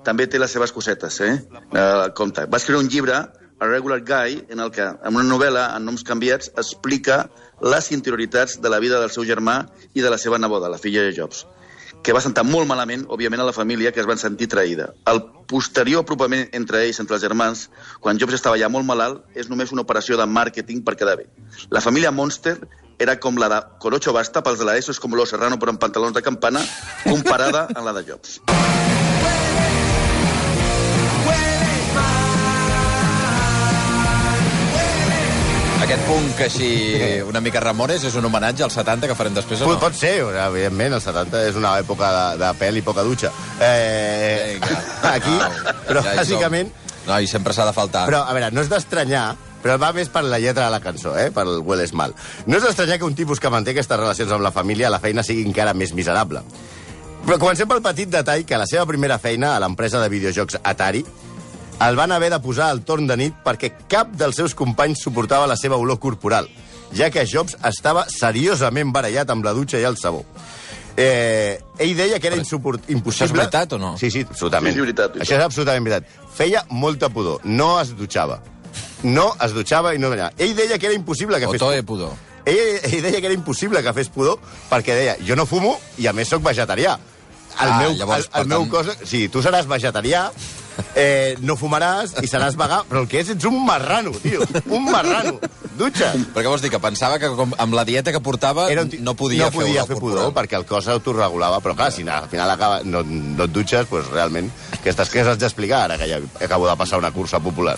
també 0.04 0.28
té 0.28 0.42
les 0.42 0.52
seves 0.52 0.76
cosetes, 0.76 1.22
eh? 1.24 1.34
eh 1.40 2.12
compte. 2.18 2.46
Va 2.52 2.60
escriure 2.60 2.84
un 2.84 2.92
llibre, 2.92 3.24
A 3.64 3.68
Regular 3.70 4.02
Guy, 4.04 4.42
en 4.52 4.60
el 4.60 4.72
que, 4.76 4.84
en 4.84 5.16
una 5.16 5.24
novel·la, 5.24 5.70
en 5.78 5.86
noms 5.88 6.04
canviats, 6.04 6.50
explica 6.60 7.30
les 7.62 7.92
interioritats 7.96 8.58
de 8.60 8.72
la 8.74 8.80
vida 8.84 9.00
del 9.00 9.14
seu 9.14 9.24
germà 9.24 9.62
i 9.94 10.04
de 10.04 10.12
la 10.12 10.18
seva 10.20 10.42
neboda, 10.42 10.72
la 10.74 10.82
filla 10.82 11.06
de 11.06 11.14
Jobs 11.16 11.46
que 12.04 12.14
va 12.16 12.22
sentar 12.24 12.44
molt 12.44 12.68
malament, 12.68 13.06
òbviament, 13.08 13.42
a 13.44 13.48
la 13.48 13.56
família, 13.56 13.92
que 13.96 14.02
es 14.04 14.10
van 14.10 14.20
sentir 14.20 14.50
traïda. 14.52 14.90
El 15.08 15.22
posterior 15.48 16.04
apropament 16.04 16.48
entre 16.52 16.84
ells, 16.84 17.00
entre 17.04 17.16
els 17.20 17.24
germans, 17.24 17.68
quan 18.04 18.20
Jobs 18.20 18.36
estava 18.40 18.60
ja 18.60 18.72
molt 18.72 18.88
malalt, 18.88 19.24
és 19.36 19.50
només 19.52 19.72
una 19.72 19.86
operació 19.86 20.20
de 20.20 20.28
màrqueting 20.28 20.84
per 20.84 20.98
quedar 21.00 21.18
bé. 21.22 21.30
La 21.72 21.82
família 21.82 22.12
Monster 22.12 22.58
era 23.00 23.20
com 23.20 23.38
la 23.40 23.50
de 23.50 23.62
Corocho 23.80 24.14
Basta, 24.14 24.44
pels 24.44 24.60
de 24.60 24.68
la 24.68 24.78
ESO 24.80 24.96
és 24.96 25.00
com 25.00 25.16
Lo 25.16 25.28
Serrano 25.30 25.60
però 25.60 25.74
amb 25.76 25.82
pantalons 25.82 26.16
de 26.16 26.26
campana, 26.26 26.64
comparada 27.04 27.68
amb 27.74 27.86
la 27.88 27.96
de 28.00 28.08
Jobs. 28.12 28.40
Aquest 35.84 36.06
punt 36.08 36.30
que 36.38 36.46
així 36.48 36.68
una 37.28 37.42
mica 37.44 37.60
remores 37.60 38.06
és 38.08 38.14
un 38.16 38.24
homenatge 38.24 38.64
als 38.64 38.78
70 38.80 39.10
que 39.10 39.16
farem 39.20 39.34
després, 39.36 39.60
o 39.66 39.68
no? 39.68 39.80
pot 39.82 39.96
ser, 40.00 40.14
evidentment, 40.24 40.94
els 40.96 41.04
70 41.10 41.42
és 41.50 41.58
una 41.60 41.74
època 41.82 42.12
de, 42.14 42.22
de 42.40 42.52
pèl 42.62 42.80
i 42.80 42.84
poca 42.86 43.04
dutxa. 43.04 43.34
Eh, 43.60 44.54
Vinga. 44.54 44.78
aquí, 45.18 45.34
Au, 45.34 45.58
però 45.90 46.04
ja 46.06 46.14
bàsicament... 46.22 46.72
No, 47.04 47.18
i 47.20 47.28
sempre 47.28 47.52
s'ha 47.52 47.66
de 47.68 47.74
faltar. 47.76 48.06
Però, 48.08 48.22
a 48.24 48.32
veure, 48.32 48.54
no 48.56 48.64
és 48.64 48.72
d'estranyar, 48.72 49.26
però 49.60 49.76
va 49.82 49.90
més 49.98 50.08
per 50.14 50.24
la 50.24 50.40
lletra 50.40 50.70
de 50.70 50.72
la 50.72 50.80
cançó, 50.80 51.18
eh? 51.20 51.28
per 51.36 51.44
el 51.44 51.60
Well 51.68 51.84
Mal. 52.00 52.16
No 52.48 52.62
és 52.62 52.64
d'estranyar 52.64 53.02
que 53.02 53.10
un 53.10 53.20
tipus 53.20 53.44
que 53.44 53.52
manté 53.52 53.76
aquestes 53.76 54.00
relacions 54.00 54.32
amb 54.32 54.48
la 54.48 54.54
família 54.56 54.88
a 54.88 54.94
la 54.96 55.02
feina 55.04 55.28
sigui 55.28 55.44
encara 55.44 55.76
més 55.76 55.92
miserable. 55.92 56.46
Però 57.28 57.42
comencem 57.44 57.68
pel 57.68 57.84
petit 57.84 58.08
detall 58.08 58.48
que 58.48 58.56
a 58.56 58.64
la 58.64 58.72
seva 58.72 58.88
primera 58.88 59.20
feina 59.20 59.58
a 59.58 59.60
l'empresa 59.60 60.00
de 60.00 60.08
videojocs 60.16 60.62
Atari 60.64 61.04
el 61.90 61.96
van 61.96 62.12
haver 62.12 62.30
de 62.32 62.40
posar 62.40 62.70
al 62.72 62.82
torn 62.86 63.08
de 63.08 63.18
nit 63.18 63.34
perquè 63.44 63.72
cap 63.92 64.12
dels 64.20 64.36
seus 64.36 64.54
companys 64.56 65.02
suportava 65.04 65.48
la 65.48 65.58
seva 65.60 65.78
olor 65.82 66.00
corporal, 66.00 66.48
ja 66.94 67.10
que 67.10 67.26
Jobs 67.26 67.58
estava 67.66 68.06
seriosament 68.10 68.92
barallat 68.94 69.30
amb 69.34 69.46
la 69.46 69.54
dutxa 69.54 69.80
i 69.82 69.88
el 69.88 69.98
sabó. 69.98 70.24
Eh, 70.96 71.58
ell 71.82 71.96
deia 71.98 72.20
que 72.22 72.28
era 72.30 72.38
insuport, 72.38 72.84
impossible... 72.94 73.26
Això 73.26 73.32
és 73.34 73.38
veritat 73.40 73.74
o 73.74 73.80
no? 73.82 73.96
Sí, 73.98 74.12
sí, 74.14 74.22
absolutament. 74.30 74.74
Sí, 74.76 74.78
sí, 74.78 74.84
veritat, 74.86 75.10
veritat. 75.16 75.26
Això 75.26 75.40
és 75.40 75.46
absolutament 75.48 75.88
veritat. 75.88 76.28
Feia 76.38 76.62
molta 76.70 77.10
pudor, 77.10 77.42
no 77.46 77.80
es 77.82 77.96
dutxava. 77.98 78.40
No 79.04 79.32
es 79.42 79.56
dutxava 79.58 79.96
i 79.96 80.00
no 80.02 80.12
banyava. 80.14 80.32
Ell 80.38 80.54
deia 80.56 80.78
que 80.78 80.86
era 80.92 80.96
impossible 80.96 81.40
que 81.42 81.50
O 81.50 81.56
fes... 81.56 81.64
toe 81.64 81.82
pudor. 81.84 82.14
Ell, 82.46 82.78
ell 82.92 83.02
deia 83.08 83.20
que 83.24 83.26
era 83.32 83.34
impossible 83.34 83.82
que 83.82 83.94
fes 83.98 84.10
pudor 84.14 84.38
perquè 84.70 84.94
deia, 85.00 85.18
jo 85.26 85.36
no 85.40 85.48
fumo 85.50 85.74
i 85.98 86.06
a 86.08 86.14
més 86.14 86.30
sóc 86.30 86.44
vegetarià. 86.46 86.94
El 87.54 87.70
Ah, 87.70 87.80
meu, 87.82 87.92
llavors, 87.98 88.30
el, 88.34 88.42
el 88.42 88.48
meu 88.54 88.68
tant- 88.68 88.72
cos... 88.94 89.10
Sí, 89.10 89.28
tu 89.34 89.42
seràs 89.46 89.66
vegetarià, 89.70 90.28
eh, 90.96 91.36
no 91.42 91.56
fumaràs 91.60 92.16
i 92.24 92.28
seràs 92.30 92.56
vegà, 92.60 92.84
però 92.90 93.02
el 93.04 93.08
que 93.12 93.20
és, 93.24 93.30
ets 93.36 93.46
un 93.50 93.60
marrano, 93.66 94.12
tio. 94.24 94.46
Un 94.70 94.86
marrano. 94.92 95.40
Dutxa. 95.78 96.12
Però 96.34 96.44
què 96.46 96.50
vols 96.52 96.62
dir? 96.62 96.70
Que 96.70 96.80
pensava 96.84 97.18
que 97.18 97.30
com, 97.34 97.54
amb 97.58 97.74
la 97.74 97.82
dieta 97.86 98.12
que 98.14 98.20
portava 98.22 98.68
Era 98.70 98.84
un 98.86 98.90
ti- 98.92 99.00
no 99.02 99.16
podia, 99.18 99.48
no 99.48 99.52
podia 99.56 99.86
fer, 99.88 99.96
fer 99.96 100.02
pudor 100.04 100.30
perquè 100.36 100.54
el 100.60 100.68
cos 100.70 100.88
autorregulava, 100.94 101.58
però 101.66 101.74
clar, 101.76 101.92
si 101.92 102.04
al 102.08 102.28
final 102.30 102.52
acaba, 102.54 102.82
no, 102.86 103.02
no 103.04 103.48
et 103.48 103.52
dutxes, 103.56 103.88
doncs 103.90 104.12
realment 104.14 104.52
aquestes 104.78 105.10
coses 105.10 105.32
has 105.34 105.40
d'explicar 105.42 105.84
ara 105.88 105.98
que 105.98 106.06
ja 106.12 106.20
acabo 106.46 106.68
de 106.70 106.76
passar 106.78 107.00
una 107.02 107.10
cursa 107.12 107.40
popular. 107.40 107.74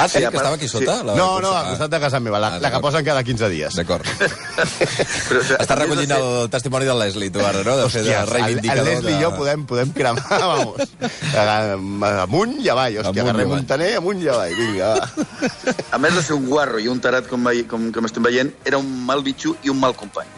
Ah, 0.00 0.08
sí, 0.08 0.18
que 0.18 0.26
estava 0.34 0.56
aquí 0.56 0.66
sota? 0.68 0.98
La 1.04 1.14
no, 1.14 1.36
cursa? 1.36 1.42
no, 1.46 1.54
al 1.56 1.68
costat 1.74 1.90
de 1.94 2.00
casa 2.00 2.20
meva, 2.20 2.40
la, 2.42 2.48
Ah, 2.48 2.58
la 2.58 2.58
que 2.58 2.74
d'acord. 2.74 2.82
posen 2.90 3.04
cada 3.04 3.22
15 3.22 3.48
dies. 3.54 3.74
D'acord. 3.76 4.02
Però, 4.16 5.38
o 5.38 5.44
sigui, 5.44 5.56
Estàs 5.60 5.68
de 5.68 5.78
recollint 5.82 6.10
ser- 6.10 6.18
el 6.20 6.50
testimoni 6.50 6.86
del 6.88 6.98
Leslie, 6.98 7.30
tu, 7.30 7.40
ara, 7.44 7.62
no? 7.66 7.76
De 7.76 7.88
fer 7.92 8.02
de 8.02 8.16
Hòsties, 8.16 8.46
el, 8.46 8.78
el 8.78 8.84
Leslie 8.84 9.12
de... 9.12 9.18
i 9.18 9.22
jo 9.22 9.30
podem, 9.36 9.64
podem 9.68 9.92
cremar, 9.94 10.24
vamos, 10.50 10.80
amunt 12.04 12.56
i 12.62 12.68
avall, 12.72 12.98
hòstia, 13.00 13.22
Amunt 13.22 13.34
avall. 13.34 13.52
Montaner, 13.54 13.90
amunt 14.00 14.22
i 14.22 14.28
avall, 14.32 14.54
vinga, 14.58 14.92
va. 14.94 15.26
a 15.96 16.00
més 16.02 16.16
de 16.16 16.22
ser 16.22 16.36
un 16.36 16.46
guarro 16.50 16.80
i 16.82 16.88
un 16.92 17.00
tarat 17.00 17.28
com, 17.30 17.48
com, 17.70 17.90
com 17.92 18.08
estem 18.08 18.24
veient, 18.26 18.52
era 18.64 18.80
un 18.82 18.88
mal 19.06 19.24
bitxo 19.26 19.56
i 19.64 19.72
un 19.72 19.80
mal 19.80 19.96
company. 19.96 20.28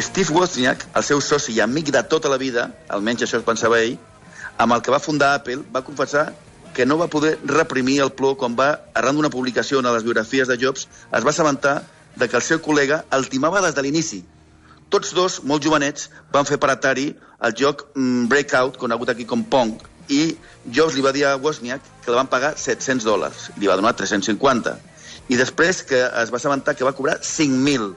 Steve 0.00 0.32
Wozniak, 0.32 0.86
el 0.96 1.04
seu 1.04 1.20
soci 1.20 1.52
i 1.56 1.60
amic 1.60 1.90
de 1.92 2.00
tota 2.08 2.30
la 2.32 2.38
vida, 2.40 2.70
almenys 2.88 3.26
això 3.26 3.40
es 3.40 3.44
pensava 3.44 3.80
ell, 3.82 3.98
amb 4.56 4.72
el 4.72 4.82
que 4.84 4.92
va 4.92 5.02
fundar 5.02 5.34
Apple, 5.36 5.60
va 5.74 5.84
confessar 5.84 6.30
que 6.72 6.86
no 6.86 6.96
va 6.96 7.10
poder 7.12 7.38
reprimir 7.44 7.98
el 8.00 8.12
plor 8.16 8.38
quan 8.40 8.56
va, 8.56 8.70
arran 8.94 9.18
d'una 9.18 9.30
publicació 9.30 9.80
en 9.80 9.90
les 9.92 10.04
biografies 10.04 10.48
de 10.48 10.56
Jobs, 10.56 10.86
es 10.88 11.24
va 11.24 11.30
assabentar 11.30 11.82
de 12.16 12.28
que 12.28 12.36
el 12.36 12.44
seu 12.44 12.60
col·lega 12.64 13.02
el 13.12 13.28
timava 13.28 13.60
des 13.64 13.76
de 13.76 13.84
l'inici. 13.84 14.22
Tots 14.92 15.12
dos, 15.16 15.40
molt 15.48 15.64
jovenets, 15.64 16.08
van 16.32 16.48
fer 16.48 16.58
per 16.60 16.72
Atari 16.72 17.10
el 17.44 17.54
joc 17.58 17.86
mm, 17.94 18.28
Breakout, 18.32 18.76
conegut 18.80 19.12
aquí 19.12 19.24
com 19.28 19.44
Pong, 19.44 19.76
i 20.12 20.22
Jobs 20.76 20.94
li 20.94 21.02
va 21.02 21.12
dir 21.16 21.24
a 21.26 21.34
Wozniak 21.40 21.80
que 22.04 22.10
li 22.12 22.18
van 22.20 22.28
pagar 22.30 22.54
700 22.60 23.04
dòlars, 23.08 23.48
li 23.58 23.66
va 23.70 23.76
donar 23.80 23.94
350. 23.98 24.76
I 25.32 25.36
després 25.40 25.82
que 25.88 26.04
es 26.22 26.30
va 26.32 26.38
assabentar 26.40 26.74
que 26.76 26.84
va 26.84 26.92
cobrar 26.94 27.18
5.000 27.24 27.92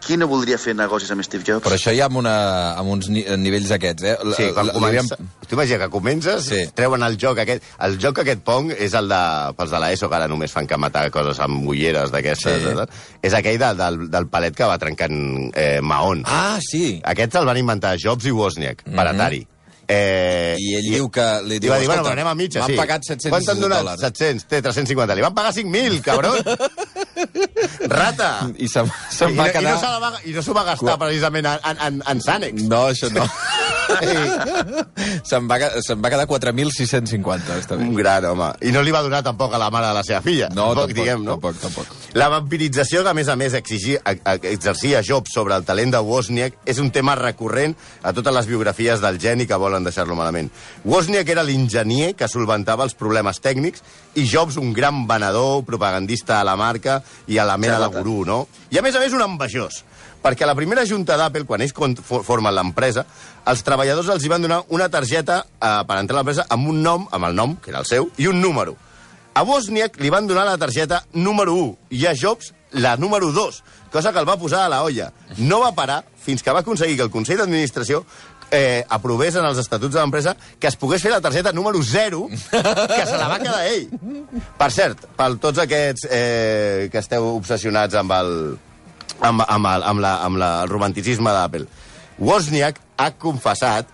qui 0.00 0.16
no 0.16 0.24
voldria 0.30 0.56
fer 0.56 0.72
negocis 0.72 1.10
amb 1.12 1.20
Steve 1.26 1.44
Jobs? 1.44 1.60
Però 1.66 1.76
això 1.76 1.92
ja 1.92 2.06
amb, 2.08 2.16
una, 2.22 2.32
amb 2.80 2.88
uns 2.94 3.10
ni 3.12 3.20
nivells 3.36 3.68
aquests, 3.76 4.02
eh? 4.08 4.14
Sí, 4.32 4.46
quan 4.56 4.70
L- 4.70 4.72
comença... 4.72 5.18
Tu 5.46 5.56
imagina 5.58 5.78
que 5.82 5.88
comences, 5.92 6.46
Sí. 6.46 6.60
treuen 6.74 7.02
el 7.04 7.18
joc 7.20 7.42
aquest... 7.42 7.66
El 7.84 7.98
joc 8.00 8.22
aquest 8.22 8.40
Pong 8.46 8.70
és 8.72 8.94
el 8.96 9.10
de... 9.12 9.20
Pels 9.58 9.74
de 9.74 9.80
l'ESO, 9.82 10.08
que 10.08 10.16
ara 10.16 10.28
només 10.32 10.54
fan 10.56 10.66
que 10.70 10.78
matar 10.80 11.04
coses 11.12 11.38
amb 11.44 11.68
ulleres 11.68 12.14
d'aquestes. 12.14 12.62
Sí. 12.64 12.72
Sí. 12.80 13.18
És 13.28 13.36
aquell 13.36 13.58
de, 13.60 13.74
del, 13.76 14.00
del 14.14 14.28
palet 14.32 14.56
que 14.56 14.64
va 14.72 14.78
trencant 14.80 15.18
eh, 15.52 15.80
maons. 15.84 16.24
Ah, 16.32 16.56
sí. 16.64 17.00
Aquests 17.04 17.36
el 17.42 17.50
van 17.52 17.60
inventar 17.60 17.96
Jobs 18.00 18.24
i 18.24 18.32
Wozniak, 18.32 18.86
per 18.88 18.94
Mhm. 19.04 19.12
Atari. 19.12 19.42
Eh, 19.90 20.54
I 20.60 20.68
ell 20.78 20.86
diu 20.92 21.08
que... 21.10 21.24
Li 21.48 21.56
I 21.58 21.62
diu, 21.64 21.72
va 21.72 21.78
dir, 21.80 21.88
bueno, 21.88 22.02
"Escolta, 22.02 22.10
però 22.10 22.12
anem 22.20 22.28
a 22.30 22.34
mitja, 22.38 22.60
m'han 22.62 22.70
sí. 22.70 22.76
pagat 22.78 23.08
700 23.08 23.32
Quant 23.34 23.46
t'han 23.48 23.60
donat? 23.64 23.80
dòlars. 23.82 24.00
700, 24.06 24.44
té 24.46 24.60
350. 24.62 25.16
Li 25.18 25.24
van 25.26 25.34
pagar 25.34 25.52
5.000, 25.56 26.00
cabron! 26.06 26.38
Rata! 27.98 28.30
I 28.56 28.68
se'n 28.70 28.86
se 29.10 29.26
I, 29.30 29.34
va 29.36 29.46
no- 29.48 29.52
quedar... 29.52 29.74
I 29.74 29.82
no, 29.82 29.90
la 29.90 29.98
va, 30.04 30.12
I 30.24 30.36
no 30.36 30.42
s'ho 30.46 30.54
va 30.56 30.64
gastar 30.68 30.96
precisament 31.00 31.46
en, 31.50 31.58
en, 31.72 31.82
en, 31.88 32.02
en 32.14 32.22
Sànex. 32.24 32.62
No, 32.70 32.84
això 32.94 33.10
no. 33.14 33.26
se'n 35.30 35.48
va, 35.50 35.58
se'n 35.82 36.00
va 36.02 36.10
quedar 36.12 36.26
4.650, 36.30 37.58
està 37.60 37.78
bé. 37.78 37.86
Un 37.86 37.96
gran 37.98 38.26
home. 38.30 38.50
I 38.66 38.72
no 38.74 38.82
li 38.84 38.94
va 38.94 39.02
donar 39.06 39.22
tampoc 39.26 39.54
a 39.54 39.60
la 39.60 39.70
mare 39.72 39.90
de 39.90 39.96
la 39.96 40.04
seva 40.06 40.20
filla. 40.24 40.50
No, 40.54 40.70
tampoc, 40.74 40.94
diguem, 40.96 41.24
no? 41.24 41.36
tampoc, 41.36 41.60
tampoc. 41.62 41.94
La 42.18 42.30
vampirització 42.32 43.04
que, 43.04 43.12
a 43.12 43.16
més 43.16 43.30
a 43.30 43.36
més, 43.38 43.54
a, 43.54 43.60
a, 43.60 44.36
exercia 44.50 45.02
Jobs 45.06 45.34
sobre 45.34 45.56
el 45.58 45.66
talent 45.68 45.94
de 45.94 46.02
Wozniak 46.04 46.60
és 46.70 46.80
un 46.82 46.90
tema 46.94 47.14
recurrent 47.18 47.76
a 48.02 48.14
totes 48.16 48.34
les 48.34 48.48
biografies 48.50 49.02
del 49.02 49.20
geni 49.22 49.46
que 49.46 49.58
volen 49.60 49.86
deixar-lo 49.86 50.18
malament. 50.18 50.50
Wozniak 50.84 51.28
era 51.30 51.46
l'enginyer 51.46 52.14
que 52.18 52.28
solventava 52.30 52.86
els 52.86 52.96
problemes 52.98 53.42
tècnics 53.42 53.84
i 54.18 54.26
Jobs 54.26 54.58
un 54.60 54.72
gran 54.76 55.06
venedor, 55.08 55.62
propagandista 55.68 56.40
a 56.40 56.46
la 56.46 56.56
marca 56.58 57.00
i 57.28 57.38
a 57.38 57.46
la 57.46 57.58
mena 57.60 57.78
de 57.82 57.90
gurú, 57.98 58.24
no? 58.26 58.42
I, 58.70 58.78
a 58.78 58.82
més 58.82 58.96
a 58.96 59.02
més, 59.02 59.14
un 59.14 59.24
envejós. 59.24 59.84
Perquè 60.20 60.44
a 60.44 60.50
la 60.50 60.56
primera 60.58 60.84
junta 60.84 61.16
d'Apple, 61.16 61.46
quan 61.48 61.64
ells 61.64 61.72
formen 61.72 62.52
l'empresa, 62.54 63.06
els 63.48 63.64
treballadors 63.64 64.10
els 64.12 64.24
hi 64.24 64.32
van 64.32 64.44
donar 64.44 64.62
una 64.68 64.90
targeta 64.92 65.40
eh, 65.46 65.74
per 65.88 65.98
entrar 65.98 66.18
a 66.18 66.20
l'empresa 66.20 66.46
amb 66.52 66.68
un 66.68 66.82
nom, 66.84 67.08
amb 67.10 67.30
el 67.30 67.36
nom, 67.36 67.56
que 67.56 67.72
era 67.72 67.80
el 67.80 67.88
seu, 67.88 68.10
i 68.20 68.28
un 68.28 68.40
número. 68.40 68.76
A 69.34 69.44
Wozniak 69.46 69.96
li 70.02 70.10
van 70.10 70.26
donar 70.26 70.44
la 70.44 70.58
targeta 70.58 71.04
número 71.14 71.54
1 71.54 71.96
i 71.96 72.06
a 72.10 72.16
Jobs 72.18 72.52
la 72.72 72.96
número 72.96 73.30
2, 73.32 73.62
cosa 73.90 74.12
que 74.12 74.18
el 74.18 74.28
va 74.28 74.38
posar 74.38 74.64
a 74.64 74.68
la 74.68 74.82
olla. 74.82 75.12
No 75.38 75.60
va 75.62 75.72
parar 75.74 76.04
fins 76.20 76.42
que 76.42 76.52
va 76.52 76.60
aconseguir 76.60 76.96
que 76.98 77.06
el 77.06 77.10
Consell 77.10 77.38
d'Administració 77.40 78.04
eh, 78.50 78.84
aprovés 78.88 79.36
en 79.38 79.46
els 79.46 79.58
estatuts 79.62 79.94
de 79.94 80.00
l'empresa 80.00 80.34
que 80.58 80.68
es 80.68 80.76
pogués 80.76 81.02
fer 81.02 81.12
la 81.14 81.22
targeta 81.22 81.52
número 81.52 81.82
0, 81.82 82.26
que 82.30 83.06
se 83.06 83.16
la 83.16 83.28
va 83.30 83.38
quedar 83.42 83.64
ell. 83.70 83.86
Per 84.58 84.70
cert, 84.74 85.06
per 85.16 85.30
tots 85.42 85.62
aquests 85.62 86.06
eh, 86.10 86.88
que 86.92 87.02
esteu 87.02 87.30
obsessionats 87.36 87.98
amb 87.98 88.14
el, 88.18 88.34
amb, 89.20 89.44
amb, 89.46 89.66
el, 89.66 89.84
amb, 89.92 90.00
la, 90.00 90.14
amb 90.26 90.40
la, 90.40 90.50
el 90.64 90.72
romanticisme 90.72 91.32
d'Apple, 91.34 91.66
Wozniak 92.20 92.80
ha 93.00 93.10
confessat, 93.16 93.88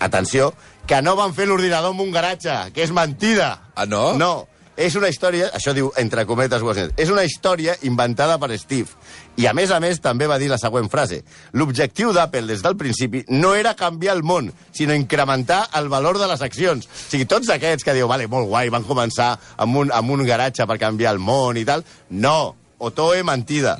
atenció, 0.00 0.52
que 0.88 1.00
no 1.04 1.16
van 1.18 1.34
fer 1.36 1.48
l'ordinador 1.48 1.92
en 1.92 2.06
un 2.06 2.14
garatge, 2.14 2.54
que 2.72 2.84
és 2.86 2.94
mentida. 2.94 3.58
Ah, 3.74 3.84
no? 3.86 4.14
No. 4.16 4.32
És 4.78 4.94
una 4.94 5.08
història, 5.10 5.48
això 5.58 5.72
diu 5.74 5.88
entre 5.98 6.22
cometes 6.24 6.62
Wozniak, 6.62 6.92
és 7.02 7.10
una 7.10 7.24
història 7.26 7.74
inventada 7.88 8.36
per 8.38 8.52
Steve. 8.62 8.94
I 9.38 9.48
a 9.50 9.52
més 9.54 9.72
a 9.74 9.80
més 9.82 9.98
també 10.02 10.28
va 10.30 10.38
dir 10.38 10.48
la 10.50 10.58
següent 10.58 10.86
frase. 10.90 11.18
L'objectiu 11.58 12.12
d'Apple 12.14 12.46
des 12.46 12.62
del 12.62 12.76
principi 12.78 13.24
no 13.34 13.56
era 13.58 13.74
canviar 13.78 14.14
el 14.16 14.22
món, 14.22 14.52
sinó 14.72 14.94
incrementar 14.94 15.64
el 15.78 15.90
valor 15.90 16.20
de 16.22 16.30
les 16.30 16.42
accions. 16.46 16.86
O 16.86 17.10
sigui, 17.10 17.26
tots 17.26 17.50
aquests 17.50 17.86
que 17.86 17.96
diu, 17.98 18.06
vale, 18.08 18.30
molt 18.30 18.46
guai, 18.48 18.70
van 18.70 18.86
començar 18.86 19.32
amb 19.58 19.82
un, 19.82 19.92
amb 19.92 20.14
un 20.14 20.24
garatge 20.26 20.66
per 20.66 20.78
canviar 20.78 21.16
el 21.16 21.20
món 21.22 21.58
i 21.58 21.66
tal, 21.66 21.82
no, 22.10 22.38
Otoe 22.78 23.24
mentida. 23.26 23.76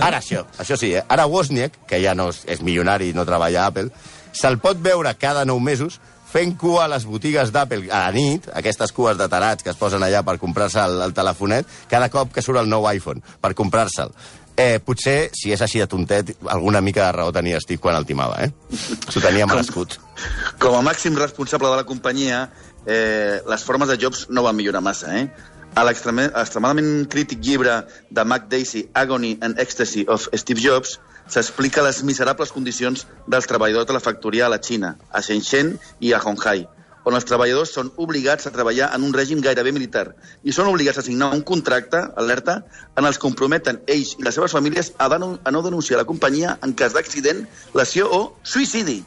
Ara 0.00 0.18
això, 0.18 0.44
això 0.60 0.76
sí, 0.76 0.92
eh? 0.94 1.04
ara 1.08 1.24
Wozniak, 1.26 1.80
que 1.88 2.00
ja 2.02 2.14
no 2.14 2.28
és, 2.32 2.42
és 2.46 2.60
milionari 2.60 3.10
i 3.10 3.16
no 3.16 3.24
treballa 3.28 3.64
a 3.64 3.72
Apple, 3.72 3.88
se'l 4.36 4.60
pot 4.60 4.80
veure 4.84 5.14
cada 5.16 5.46
nou 5.48 5.60
mesos 5.60 6.00
fent 6.26 6.56
cua 6.60 6.84
a 6.84 6.90
les 6.92 7.06
botigues 7.08 7.52
d'Apple 7.54 7.86
a 7.88 8.06
la 8.06 8.12
nit, 8.12 8.48
aquestes 8.52 8.92
cues 8.92 9.16
de 9.16 9.28
tarats 9.32 9.64
que 9.64 9.72
es 9.72 9.78
posen 9.80 10.04
allà 10.04 10.20
per 10.26 10.36
comprar-se 10.42 10.82
el, 10.82 10.98
el 11.06 11.14
telefonet, 11.16 11.70
cada 11.88 12.10
cop 12.12 12.34
que 12.34 12.44
surt 12.44 12.60
el 12.60 12.68
nou 12.68 12.84
iPhone, 12.90 13.24
per 13.40 13.54
comprar-se'l. 13.56 14.12
Eh, 14.56 14.80
potser, 14.80 15.30
si 15.36 15.52
és 15.52 15.60
així 15.60 15.82
de 15.82 15.86
tontet, 15.88 16.32
alguna 16.48 16.80
mica 16.80 17.04
de 17.04 17.12
raó 17.12 17.32
tenia 17.32 17.60
Steve 17.60 17.80
quan 17.80 17.96
el 17.98 18.06
timava, 18.08 18.40
eh? 18.44 18.52
S'ho 18.72 19.20
tenia 19.20 19.48
merescut. 19.48 19.98
Com 20.60 20.78
a 20.78 20.84
màxim 20.84 21.16
responsable 21.16 21.68
de 21.68 21.76
la 21.76 21.84
companyia, 21.88 22.46
eh, 22.86 23.42
les 23.44 23.64
formes 23.64 23.88
de 23.92 23.98
Jobs 24.00 24.26
no 24.30 24.44
van 24.46 24.56
millorar 24.56 24.80
massa, 24.80 25.12
eh? 25.20 25.28
A 25.76 25.82
l'extreme- 25.84 26.30
extremadament 26.40 27.04
crític 27.12 27.42
llibre 27.44 27.72
de 28.10 28.22
Mac 28.24 28.46
Daisy, 28.48 28.86
Agony 28.94 29.36
and 29.42 29.58
Ecstasy 29.60 30.06
of 30.08 30.24
Steve 30.32 30.62
Jobs, 30.64 30.94
s'explica 31.28 31.82
les 31.84 31.98
miserables 32.02 32.52
condicions 32.54 33.02
dels 33.28 33.48
treballadors 33.50 33.84
de 33.90 33.92
la 33.92 34.00
factoria 34.00 34.46
a 34.46 34.48
la 34.48 34.56
Xina, 34.56 34.94
a 35.12 35.20
Shenzhen 35.20 35.74
i 36.00 36.14
a 36.16 36.20
Honghai, 36.24 36.62
on 37.04 37.14
els 37.18 37.26
treballadors 37.28 37.74
són 37.76 37.90
obligats 38.02 38.48
a 38.48 38.52
treballar 38.54 38.88
en 38.96 39.04
un 39.04 39.12
règim 39.12 39.42
gairebé 39.44 39.74
militar 39.76 40.06
i 40.42 40.54
són 40.56 40.70
obligats 40.70 41.02
a 41.02 41.04
signar 41.04 41.28
un 41.36 41.44
contracte, 41.44 42.00
alerta, 42.24 42.62
en 42.96 43.04
els 43.04 43.20
comprometen 43.20 43.82
ells 43.86 44.14
i 44.16 44.24
les 44.24 44.34
seves 44.40 44.56
famílies 44.56 44.94
a, 44.96 45.10
a 45.12 45.52
no 45.52 45.62
denunciar 45.62 46.00
la 46.00 46.08
companyia 46.08 46.56
en 46.64 46.72
cas 46.72 46.96
d'accident, 46.96 47.44
lesió 47.74 48.08
o 48.08 48.22
suïcidi. 48.42 49.02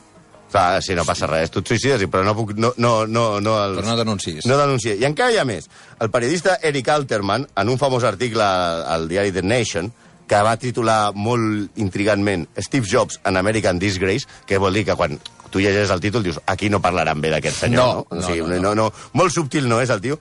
Clar, 0.50 0.82
si 0.82 0.96
no 0.98 1.06
passa 1.06 1.28
res, 1.30 1.52
tu 1.54 1.62
et 1.62 1.70
suïcides, 1.70 2.08
però 2.10 2.24
no 2.26 2.34
puc... 2.34 2.56
No, 2.58 2.72
no, 2.82 3.06
no, 3.06 3.26
no, 3.40 3.56
els... 3.64 3.78
Però 3.78 3.92
no 3.92 3.98
denuncis. 4.00 4.48
No 4.50 4.58
denunciï. 4.58 4.96
I 4.98 5.06
encara 5.06 5.32
hi 5.36 5.38
ha 5.38 5.46
més. 5.46 5.70
El 6.02 6.10
periodista 6.10 6.58
Eric 6.66 6.90
Alterman, 6.90 7.46
en 7.56 7.70
un 7.70 7.78
famós 7.78 8.04
article 8.08 8.42
al 8.44 9.06
diari 9.12 9.32
The 9.36 9.44
Nation, 9.46 9.92
que 10.30 10.42
va 10.46 10.56
titular 10.62 11.12
molt 11.18 11.78
intrigantment 11.82 12.48
Steve 12.62 12.86
Jobs 12.90 13.20
en 13.26 13.38
American 13.38 13.80
Disgrace, 13.82 14.28
que 14.46 14.58
vol 14.62 14.74
dir 14.78 14.86
que 14.86 14.98
quan 14.98 15.18
tu 15.50 15.58
llegeixes 15.62 15.90
el 15.90 16.02
títol 16.02 16.22
dius 16.22 16.38
aquí 16.46 16.68
no 16.70 16.78
parlaran 16.82 17.22
bé 17.22 17.32
d'aquest 17.34 17.64
senyor, 17.66 17.80
No, 17.82 17.94
no? 18.06 18.18
no, 18.18 18.22
o 18.22 18.28
sigui, 18.28 18.44
no, 18.46 18.60
no, 18.62 18.76
no. 18.78 18.92
Molt 19.18 19.34
subtil 19.34 19.66
no 19.70 19.80
és 19.82 19.90
el 19.90 20.02
tio. 20.02 20.20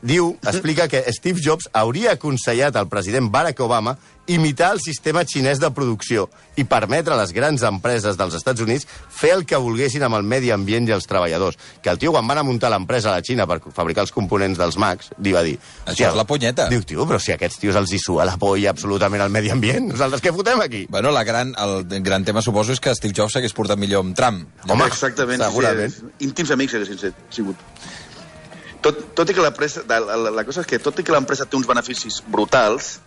Diu, 0.00 0.32
explica 0.48 0.88
que 0.88 1.02
Steve 1.12 1.42
Jobs 1.44 1.68
hauria 1.76 2.14
aconsellat 2.16 2.76
al 2.76 2.88
president 2.88 3.28
Barack 3.30 3.60
Obama 3.60 3.98
imitar 4.30 4.70
el 4.72 4.80
sistema 4.80 5.24
xinès 5.26 5.58
de 5.60 5.68
producció 5.74 6.28
i 6.60 6.64
permetre 6.68 7.12
a 7.12 7.18
les 7.18 7.32
grans 7.34 7.64
empreses 7.66 8.16
dels 8.16 8.36
Estats 8.38 8.62
Units 8.62 8.86
fer 8.86 9.32
el 9.34 9.44
que 9.48 9.58
volguessin 9.60 10.04
amb 10.06 10.16
el 10.16 10.24
medi 10.24 10.52
ambient 10.54 10.86
i 10.88 10.94
els 10.94 11.08
treballadors. 11.10 11.58
Que 11.82 11.90
el 11.92 11.98
tio, 11.98 12.12
quan 12.14 12.28
van 12.30 12.40
a 12.40 12.44
muntar 12.46 12.70
l'empresa 12.72 13.10
a 13.10 13.18
la 13.18 13.24
Xina 13.26 13.46
per 13.50 13.58
fabricar 13.74 14.04
els 14.06 14.14
components 14.14 14.60
dels 14.60 14.78
Macs, 14.80 15.10
li 15.18 15.34
va 15.34 15.42
dir... 15.44 15.56
Això 15.90 16.08
és 16.08 16.18
la 16.18 16.24
punyeta. 16.28 16.68
Diu, 16.70 16.84
tio, 16.86 17.04
però 17.10 17.18
si 17.20 17.34
a 17.34 17.38
aquests 17.40 17.60
tios 17.60 17.76
els 17.80 17.92
hi 17.92 18.00
sua 18.00 18.28
la 18.28 18.36
polla 18.40 18.70
absolutament 18.72 19.24
al 19.24 19.34
medi 19.34 19.50
ambient, 19.52 19.90
nosaltres 19.90 20.22
què 20.24 20.32
fotem 20.36 20.62
aquí? 20.64 20.84
Bueno, 20.88 21.10
la 21.12 21.24
gran, 21.26 21.52
el 21.58 21.84
gran 22.06 22.24
tema, 22.24 22.44
suposo, 22.44 22.76
és 22.76 22.80
que 22.80 22.94
Steve 22.96 23.16
Jobs 23.16 23.34
s'hagués 23.34 23.56
portat 23.56 23.80
millor 23.80 24.06
amb 24.06 24.16
Trump. 24.16 24.46
Home, 24.68 24.86
Exactament, 24.86 25.42
segurament. 25.42 25.96
Sí, 25.96 26.14
íntims 26.28 26.54
amics 26.54 26.78
haguessin 26.78 27.10
sigut. 27.34 27.68
Tot, 28.80 29.02
tot 29.14 29.28
i 29.30 29.36
que 29.36 29.44
l'empresa, 29.44 29.84
la, 29.88 30.00
la, 30.00 30.30
la 30.40 30.44
cosa 30.48 30.62
és 30.64 30.66
que 30.70 30.78
tot 30.80 30.98
i 30.98 31.04
que 31.04 31.12
l'empresa 31.12 31.44
té 31.46 31.56
uns 31.58 31.68
beneficis 31.68 32.22
brutals, 32.32 32.98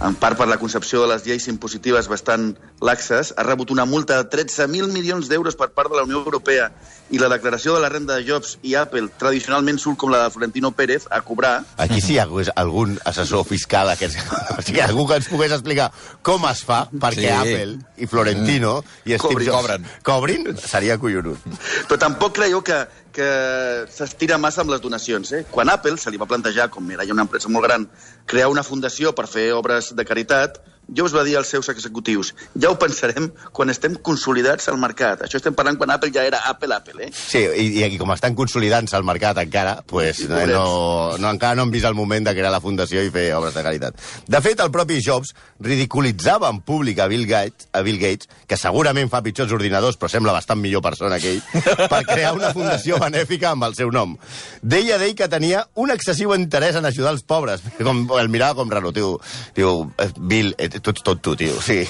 en 0.00 0.14
part 0.16 0.38
per 0.38 0.46
la 0.48 0.56
concepció 0.56 1.02
de 1.02 1.10
les 1.10 1.26
lleis 1.26 1.44
impositives 1.50 2.06
bastant 2.08 2.54
laxes, 2.80 3.34
ha 3.36 3.42
rebut 3.44 3.68
una 3.74 3.84
multa 3.84 4.16
de 4.22 4.30
13.000 4.32 4.88
milions 4.94 5.28
d'euros 5.28 5.58
per 5.60 5.68
part 5.76 5.90
de 5.92 5.98
la 5.98 6.06
Unió 6.06 6.22
Europea 6.22 6.70
i 7.12 7.18
la 7.20 7.28
declaració 7.28 7.74
de 7.74 7.82
la 7.82 7.90
renda 7.92 8.16
de 8.16 8.24
Jobs 8.24 8.54
i 8.64 8.72
Apple 8.80 9.10
tradicionalment 9.20 9.76
surt 9.82 9.98
com 10.00 10.08
la 10.14 10.22
de 10.22 10.30
Florentino 10.32 10.70
Pérez 10.72 11.04
a 11.10 11.20
cobrar. 11.26 11.66
Aquí 11.76 12.00
sí 12.00 12.14
hi 12.14 12.20
hagués 12.22 12.48
algun 12.56 12.96
assessor 13.04 13.44
fiscal, 13.44 13.90
aquest, 13.92 14.16
o 14.56 14.62
sigui, 14.64 14.80
algú 14.80 15.04
que 15.10 15.18
ens 15.20 15.28
pogués 15.28 15.52
explicar 15.58 15.90
com 16.24 16.48
es 16.48 16.64
fa 16.64 16.86
perquè 16.94 17.26
Sí. 17.26 17.34
Apple 17.36 17.76
i 18.00 18.08
Florentino 18.08 18.78
i 19.04 19.18
Steve 19.18 19.20
Cobrin. 19.26 19.50
Jobs 19.50 19.58
Cobren. 19.60 19.86
cobrin, 20.06 20.50
seria 20.64 20.96
collonut. 21.02 21.44
Però 21.90 22.00
tampoc 22.00 22.38
creieu 22.40 22.64
que, 22.64 22.80
que 23.12 23.28
s'estira 23.90 24.38
massa 24.38 24.62
amb 24.62 24.72
les 24.74 24.82
donacions. 24.82 25.32
Eh? 25.32 25.44
Quan 25.50 25.70
Apple 25.72 25.98
se 25.98 26.10
li 26.10 26.20
va 26.20 26.28
plantejar, 26.30 26.68
com 26.70 26.90
era 26.90 27.06
ja 27.06 27.16
una 27.16 27.26
empresa 27.26 27.50
molt 27.52 27.66
gran, 27.66 27.88
crear 28.30 28.50
una 28.52 28.64
fundació 28.66 29.14
per 29.16 29.26
fer 29.30 29.50
obres 29.56 29.92
de 29.96 30.06
caritat, 30.06 30.60
Jobs 30.96 31.14
va 31.14 31.24
dir 31.26 31.36
als 31.38 31.50
seus 31.52 31.68
executius 31.72 32.32
ja 32.54 32.70
ho 32.70 32.78
pensarem 32.80 33.30
quan 33.52 33.70
estem 33.70 33.96
consolidats 34.02 34.68
al 34.70 34.78
mercat. 34.80 35.24
Això 35.26 35.38
estem 35.40 35.54
parlant 35.56 35.78
quan 35.78 35.92
Apple 35.94 36.12
ja 36.14 36.24
era 36.26 36.42
Apple, 36.50 36.74
Apple, 36.74 37.06
eh? 37.06 37.10
Sí, 37.14 37.42
i, 37.44 37.84
i 37.84 37.98
com 38.00 38.10
estan 38.14 38.36
consolidant-se 38.38 38.96
al 38.98 39.06
mercat 39.06 39.38
encara, 39.42 39.78
pues, 39.86 40.24
no, 40.26 40.34
pobrets. 40.34 40.54
no, 40.54 41.18
no, 41.18 41.30
encara 41.30 41.58
no 41.58 41.66
han 41.66 41.74
vist 41.74 41.88
el 41.88 41.96
moment 41.98 42.26
de 42.26 42.34
crear 42.36 42.52
la 42.52 42.62
fundació 42.62 43.02
i 43.04 43.12
fer 43.14 43.28
obres 43.38 43.54
de 43.56 43.64
caritat. 43.66 44.00
De 44.26 44.42
fet, 44.44 44.60
el 44.60 44.72
propi 44.74 45.00
Jobs 45.04 45.34
ridiculitzava 45.60 46.50
en 46.50 46.60
públic 46.66 47.00
a 47.00 47.08
Bill 47.10 47.26
Gates, 47.28 47.68
a 47.72 47.82
Bill 47.86 48.00
Gates 48.00 48.30
que 48.48 48.58
segurament 48.60 49.10
fa 49.12 49.22
pitjors 49.24 49.52
ordinadors, 49.54 49.98
però 50.00 50.10
sembla 50.10 50.34
bastant 50.34 50.60
millor 50.60 50.82
persona 50.84 51.20
que 51.22 51.36
ell, 51.36 51.42
per 51.92 52.02
crear 52.08 52.34
una 52.36 52.52
fundació 52.56 52.98
benèfica 53.02 53.52
amb 53.54 53.68
el 53.68 53.76
seu 53.78 53.92
nom. 53.94 54.16
Deia 54.62 54.98
d'ell 55.00 55.16
que 55.18 55.28
tenia 55.30 55.64
un 55.80 55.92
excessiu 55.94 56.34
interès 56.36 56.78
en 56.78 56.88
ajudar 56.88 57.14
els 57.14 57.24
pobres. 57.26 57.62
Com, 57.86 58.06
el 58.18 58.28
mirava 58.32 58.58
com 58.60 58.70
raro, 58.70 58.92
tio. 58.94 59.14
Diu, 59.56 59.84
eh, 59.98 60.10
Bill, 60.18 60.52
eh, 60.80 60.82
tu 60.82 60.94
ets 60.94 61.04
tot 61.04 61.20
tu, 61.22 61.36
tio. 61.36 61.60
Sí. 61.62 61.84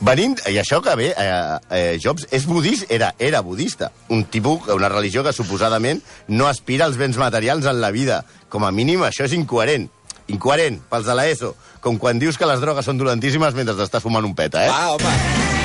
Venint, 0.00 0.38
i 0.50 0.58
això 0.60 0.80
que 0.84 0.96
bé, 0.98 1.12
eh, 1.12 1.30
eh, 1.70 1.98
Jobs 2.02 2.26
és 2.32 2.46
budista, 2.48 2.88
era, 2.90 3.12
era 3.18 3.44
budista. 3.46 3.92
Un 4.08 4.24
tipus, 4.24 4.68
una 4.74 4.90
religió 4.90 5.24
que 5.26 5.36
suposadament 5.36 6.02
no 6.28 6.48
aspira 6.48 6.88
als 6.88 6.98
béns 7.00 7.20
materials 7.20 7.68
en 7.70 7.80
la 7.80 7.92
vida. 7.94 8.24
Com 8.50 8.64
a 8.64 8.72
mínim, 8.74 9.04
això 9.06 9.28
és 9.28 9.36
incoherent. 9.36 9.90
Incoherent, 10.30 10.80
pels 10.90 11.06
de 11.06 11.16
l'ESO. 11.18 11.54
Com 11.80 11.98
quan 11.98 12.18
dius 12.18 12.38
que 12.38 12.48
les 12.48 12.60
drogues 12.62 12.86
són 12.86 13.00
dolentíssimes 13.00 13.56
mentre 13.56 13.76
t'estàs 13.78 14.04
fumant 14.04 14.26
un 14.26 14.36
peta, 14.38 14.66
eh? 14.66 14.70
Va, 14.70 14.94
home. 14.96 15.59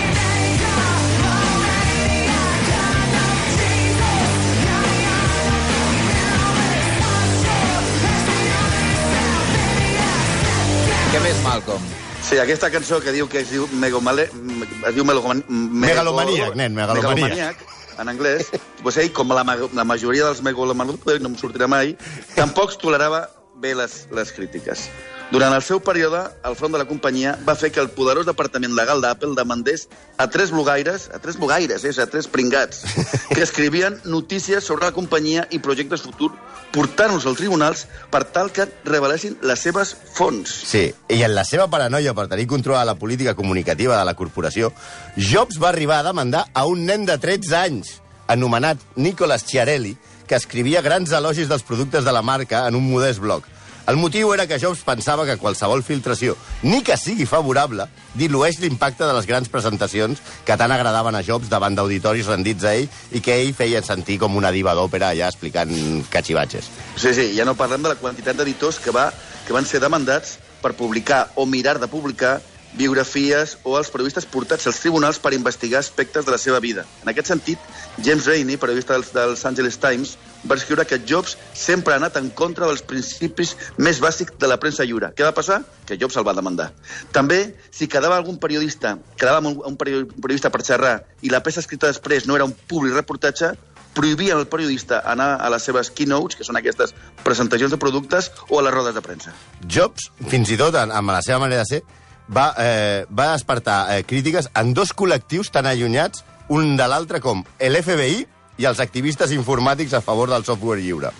Sí, 12.35 12.39
aquesta 12.43 12.67
cançó 12.67 12.97
que 12.99 13.13
diu 13.15 13.29
que 13.31 13.39
es 13.45 13.51
diu 13.53 13.63
Megomale, 13.79 14.25
es 14.27 14.95
diu 14.95 15.05
Meloman, 15.07 15.39
Mego- 15.47 15.85
Megalomaníac, 15.85 16.55
nen, 16.59 16.73
megalomaníac. 16.75 17.61
en 17.97 18.09
anglès, 18.11 18.49
doncs 18.83 18.97
ell, 18.99 19.13
com 19.15 19.29
la, 19.31 19.45
la 19.71 19.85
majoria 19.87 20.25
dels 20.27 20.41
megalomaniacs, 20.43 21.21
no 21.23 21.29
em 21.31 21.37
sortirà 21.39 21.69
mai, 21.71 21.93
tampoc 22.35 22.75
tolerava 22.81 23.29
bé 23.63 23.71
les, 23.79 24.01
les 24.11 24.33
crítiques. 24.35 24.89
Durant 25.33 25.55
el 25.55 25.63
seu 25.65 25.79
període, 25.81 26.19
al 26.45 26.55
front 26.55 26.75
de 26.75 26.77
la 26.77 26.85
companyia, 26.85 27.31
va 27.47 27.55
fer 27.57 27.71
que 27.73 27.81
el 27.81 27.89
poderós 27.89 28.27
departament 28.27 28.75
legal 28.77 29.01
d'Apple 29.01 29.33
demandés 29.35 29.87
a 30.21 30.27
tres 30.29 30.51
blogaires, 30.53 31.07
a 31.09 31.17
tres 31.19 31.39
blogaires, 31.41 31.81
és 31.83 31.97
a 31.97 32.05
tres 32.05 32.27
pringats, 32.29 32.83
que 33.31 33.41
escrivien 33.41 33.97
notícies 34.05 34.63
sobre 34.63 34.85
la 34.85 34.93
companyia 34.93 35.47
i 35.49 35.57
projectes 35.59 36.05
futurs, 36.05 36.37
portant-los 36.75 37.25
als 37.25 37.39
tribunals 37.39 37.85
per 38.13 38.21
tal 38.35 38.51
que 38.53 38.67
revelessin 38.85 39.39
les 39.41 39.65
seves 39.65 39.95
fonts. 40.13 40.53
Sí, 40.69 40.85
i 41.09 41.21
en 41.25 41.33
la 41.33 41.45
seva 41.47 41.65
paranoia 41.73 42.13
per 42.13 42.27
tenir 42.29 42.45
control 42.51 42.77
a 42.77 42.85
la 42.85 42.97
política 42.99 43.33
comunicativa 43.33 43.97
de 43.97 44.05
la 44.05 44.13
corporació, 44.13 44.73
Jobs 45.17 45.57
va 45.61 45.71
arribar 45.73 46.03
a 46.03 46.09
demandar 46.11 46.45
a 46.53 46.67
un 46.69 46.85
nen 46.85 47.09
de 47.09 47.17
13 47.17 47.57
anys, 47.63 47.95
anomenat 48.27 48.77
Nicolas 48.95 49.45
Chiarelli, 49.49 49.95
que 50.27 50.37
escrivia 50.37 50.85
grans 50.85 51.11
elogis 51.13 51.49
dels 51.49 51.65
productes 51.65 52.05
de 52.05 52.13
la 52.13 52.21
marca 52.21 52.67
en 52.67 52.77
un 52.77 52.85
modest 52.91 53.21
blog. 53.21 53.54
El 53.85 53.97
motiu 54.01 54.31
era 54.33 54.47
que 54.49 54.57
Jobs 54.57 54.79
pensava 54.81 55.27
que 55.27 55.35
qualsevol 55.37 55.83
filtració, 55.85 56.33
ni 56.65 56.79
que 56.81 56.95
sigui 56.97 57.27
favorable, 57.29 57.85
dilueix 58.17 58.57
l'impacte 58.57 59.05
de 59.05 59.13
les 59.13 59.27
grans 59.29 59.51
presentacions 59.53 60.23
que 60.47 60.57
tant 60.57 60.73
agradaven 60.73 61.13
a 61.13 61.21
Jobs 61.21 61.51
davant 61.51 61.77
d'auditoris 61.77 62.25
rendits 62.31 62.65
a 62.65 62.73
ell 62.79 62.89
i 63.13 63.21
que 63.21 63.35
ell 63.43 63.53
feia 63.53 63.83
sentir 63.85 64.17
com 64.23 64.39
una 64.39 64.49
diva 64.55 64.73
d'òpera 64.73 65.11
allà 65.13 65.29
explicant 65.29 65.69
catxivatges. 66.09 66.71
Sí, 66.97 67.13
sí, 67.13 67.27
ja 67.37 67.45
no 67.45 67.53
parlem 67.59 67.85
de 67.85 67.93
la 67.93 67.99
quantitat 68.01 68.41
d'editors 68.41 68.81
que, 68.81 68.95
va, 68.95 69.11
que 69.45 69.53
van 69.53 69.69
ser 69.69 69.83
demandats 69.83 70.39
per 70.65 70.73
publicar 70.73 71.27
o 71.37 71.45
mirar 71.45 71.77
de 71.77 71.91
publicar 71.91 72.39
biografies 72.77 73.57
o 73.63 73.77
els 73.79 73.89
periodistes 73.91 74.25
portats 74.27 74.67
als 74.67 74.79
tribunals 74.83 75.19
per 75.23 75.33
investigar 75.33 75.79
aspectes 75.79 76.25
de 76.25 76.31
la 76.33 76.37
seva 76.37 76.59
vida. 76.59 76.85
En 77.03 77.09
aquest 77.11 77.29
sentit, 77.31 77.59
James 78.03 78.25
Rainey, 78.27 78.57
periodista 78.61 78.93
dels, 78.97 79.11
dels 79.15 79.45
Angeles 79.47 79.77
Times, 79.79 80.15
va 80.45 80.57
escriure 80.59 80.85
que 80.85 80.99
Jobs 81.07 81.37
sempre 81.55 81.93
ha 81.95 81.97
anat 82.01 82.17
en 82.19 82.29
contra 82.29 82.67
dels 82.67 82.83
principis 82.85 83.55
més 83.77 84.01
bàsics 84.03 84.35
de 84.39 84.49
la 84.51 84.59
premsa 84.61 84.85
lliure. 84.85 85.13
Què 85.15 85.23
va 85.25 85.33
passar? 85.33 85.61
Que 85.87 85.97
Jobs 85.97 86.17
el 86.19 86.27
va 86.27 86.35
demandar. 86.37 86.71
També, 87.15 87.55
si 87.71 87.87
quedava 87.87 88.19
algun 88.19 88.37
periodista, 88.37 88.97
quedava 89.17 89.39
un, 89.47 89.55
un 89.65 89.77
peri- 89.79 90.03
un 90.03 90.19
periodista 90.21 90.51
per 90.51 90.63
xerrar 90.65 90.97
i 91.23 91.31
la 91.31 91.41
peça 91.41 91.63
escrita 91.63 91.87
després 91.87 92.27
no 92.27 92.35
era 92.35 92.45
un 92.45 92.53
públic 92.53 92.93
reportatge, 92.93 93.53
prohibien 93.95 94.35
al 94.35 94.49
periodista 94.51 94.99
anar 95.07 95.37
a 95.39 95.49
les 95.49 95.63
seves 95.63 95.87
keynotes, 95.95 96.35
que 96.35 96.43
són 96.43 96.57
aquestes 96.59 96.91
presentacions 97.23 97.71
de 97.71 97.77
productes, 97.79 98.27
o 98.49 98.59
a 98.59 98.63
les 98.65 98.73
rodes 98.75 98.93
de 98.93 99.01
premsa. 99.01 99.31
Jobs, 99.63 100.09
fins 100.27 100.51
i 100.51 100.57
tot 100.59 100.75
amb 100.75 101.13
la 101.15 101.21
seva 101.23 101.39
manera 101.39 101.63
de 101.63 101.69
ser, 101.69 101.85
va, 102.27 102.53
eh, 102.57 103.05
va 103.09 103.31
despertar 103.33 103.95
eh, 103.95 104.03
crítiques 104.03 104.49
en 104.55 104.73
dos 104.73 104.93
col·lectius 104.95 105.51
tan 105.51 105.67
allunyats 105.69 106.23
un 106.49 106.75
de 106.77 106.87
l'altre 106.87 107.21
com 107.21 107.43
l'FBI 107.59 108.25
i 108.61 108.67
els 108.69 108.79
activistes 108.79 109.33
informàtics 109.35 109.93
a 109.93 110.01
favor 110.01 110.29
del 110.31 110.45
software 110.45 110.81
lliure. 110.81 111.11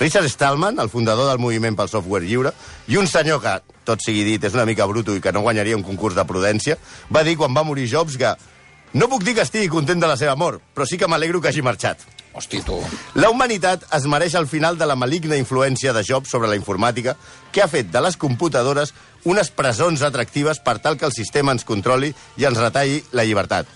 Richard 0.00 0.30
Stallman, 0.32 0.78
el 0.80 0.88
fundador 0.88 1.28
del 1.28 1.38
moviment 1.38 1.76
pel 1.76 1.90
software 1.92 2.24
lliure, 2.24 2.54
i 2.88 2.96
un 2.96 3.06
senyor 3.06 3.42
que, 3.44 3.58
tot 3.84 4.00
sigui 4.00 4.24
dit, 4.24 4.44
és 4.48 4.56
una 4.56 4.64
mica 4.64 4.86
bruto 4.88 5.12
i 5.14 5.20
que 5.20 5.32
no 5.32 5.42
guanyaria 5.44 5.76
un 5.76 5.84
concurs 5.84 6.16
de 6.16 6.24
prudència, 6.24 6.78
va 7.12 7.22
dir 7.22 7.36
quan 7.36 7.52
va 7.54 7.66
morir 7.68 7.84
Jobs 7.90 8.16
que 8.16 8.32
no 8.96 9.06
puc 9.12 9.22
dir 9.22 9.36
que 9.36 9.44
estigui 9.44 9.68
content 9.70 10.00
de 10.00 10.08
la 10.08 10.16
seva 10.16 10.34
mort, 10.40 10.64
però 10.74 10.88
sí 10.88 10.96
que 10.98 11.06
m'alegro 11.06 11.40
que 11.40 11.52
hagi 11.52 11.62
marxat. 11.62 12.00
Hosti, 12.32 12.62
tu. 12.62 12.78
La 13.18 13.28
humanitat 13.30 13.84
es 13.94 14.06
mereix 14.10 14.34
el 14.38 14.46
final 14.50 14.78
de 14.78 14.86
la 14.86 14.96
maligna 14.96 15.36
influència 15.38 15.92
de 15.92 16.02
Jobs 16.06 16.30
sobre 16.30 16.48
la 16.48 16.56
informàtica 16.58 17.16
que 17.52 17.62
ha 17.62 17.68
fet 17.68 17.90
de 17.90 18.02
les 18.02 18.16
computadores 18.16 18.94
unes 19.24 19.50
presons 19.50 20.02
atractives 20.02 20.60
per 20.64 20.78
tal 20.80 20.96
que 20.96 21.06
el 21.06 21.12
sistema 21.12 21.52
ens 21.52 21.64
controli 21.68 22.12
i 22.40 22.46
ens 22.48 22.58
retalli 22.58 23.02
la 23.12 23.24
llibertat. 23.24 23.66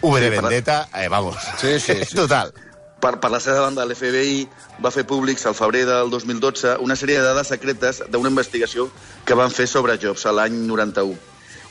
V 0.00 0.14
de 0.20 0.28
Sí, 0.28 0.30
per- 0.30 0.42
Vendetta, 0.42 0.88
eh, 0.94 1.08
vamos. 1.08 1.36
Sí, 1.60 1.78
sí, 1.80 1.94
sí. 2.08 2.14
Total. 2.16 2.52
Per, 2.98 3.20
per 3.22 3.30
la 3.30 3.38
seva 3.38 3.60
banda, 3.62 3.84
l'FBI 3.86 4.48
va 4.82 4.90
fer 4.90 5.04
públics 5.06 5.44
al 5.46 5.54
febrer 5.54 5.84
del 5.86 6.10
2012 6.10 6.76
una 6.82 6.96
sèrie 6.98 7.18
de 7.20 7.24
dades 7.28 7.46
secretes 7.52 8.02
d'una 8.10 8.30
investigació 8.32 8.88
que 9.24 9.34
van 9.38 9.50
fer 9.54 9.68
sobre 9.70 9.98
Jobs 10.02 10.24
a 10.26 10.32
l'any 10.34 10.56
91. 10.66 11.14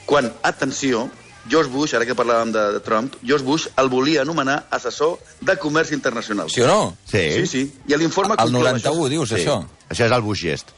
Quan, 0.08 0.30
atenció, 0.47 1.10
George 1.51 1.71
Bush, 1.71 1.93
ara 1.95 2.06
que 2.08 2.15
parlàvem 2.15 2.53
de, 2.56 2.63
de 2.77 2.80
Trump, 2.84 3.13
George 3.23 3.43
Bush 3.43 3.67
el 3.80 3.89
volia 3.91 4.21
anomenar 4.23 4.65
assessor 4.71 5.17
de 5.41 5.58
comerç 5.60 5.91
internacional. 5.95 6.49
Sí 6.51 6.62
o 6.63 6.67
no? 6.67 6.95
Sí. 7.08 7.25
Sí, 7.41 7.47
sí. 7.47 7.62
I 7.88 7.97
l'informe... 7.99 8.36
El 8.39 8.51
conclou 8.51 8.63
91, 8.71 9.10
dius, 9.12 9.30
sí. 9.32 9.41
això? 9.41 9.62
Això 9.89 10.08
és 10.08 10.15
el 10.15 10.23
Bush 10.23 10.43
gest. 10.47 10.71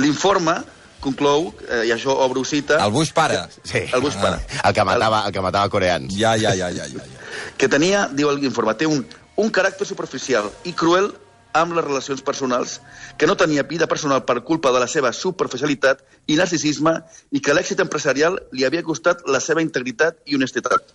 L'informe 0.00 0.56
conclou, 1.04 1.50
eh, 1.68 1.82
i 1.88 1.92
això 1.92 2.14
obro 2.24 2.44
cita, 2.48 2.78
El 2.84 2.92
Bush 2.94 3.12
pare. 3.12 3.42
Sí. 3.62 3.84
el 3.92 4.00
Bush 4.00 4.16
pare. 4.20 4.40
El 4.62 4.72
que 4.72 4.84
matava, 4.88 5.24
el 5.28 5.34
que 5.36 5.42
matava 5.44 5.68
coreans. 5.68 6.14
Ja, 6.16 6.32
ja, 6.40 6.54
ja, 6.56 6.70
ja, 6.72 6.88
ja. 6.88 7.04
ja. 7.04 7.50
que 7.60 7.68
tenia, 7.68 8.06
diu 8.12 8.32
l'informe, 8.32 8.74
té 8.78 8.88
un, 8.88 9.04
un 9.36 9.52
caràcter 9.52 9.86
superficial 9.88 10.48
i 10.64 10.72
cruel 10.72 11.12
amb 11.54 11.76
les 11.76 11.84
relacions 11.86 12.22
personals, 12.26 12.80
que 13.16 13.28
no 13.30 13.36
tenia 13.38 13.62
vida 13.62 13.86
personal 13.86 14.24
per 14.26 14.42
culpa 14.42 14.72
de 14.74 14.80
la 14.82 14.88
seva 14.90 15.12
superficialitat 15.14 16.02
i 16.26 16.38
narcisisme 16.40 16.96
i 17.30 17.40
que 17.40 17.54
l'èxit 17.54 17.80
empresarial 17.84 18.40
li 18.52 18.66
havia 18.66 18.82
costat 18.82 19.22
la 19.30 19.40
seva 19.40 19.62
integritat 19.62 20.18
i 20.26 20.34
honestitat, 20.34 20.90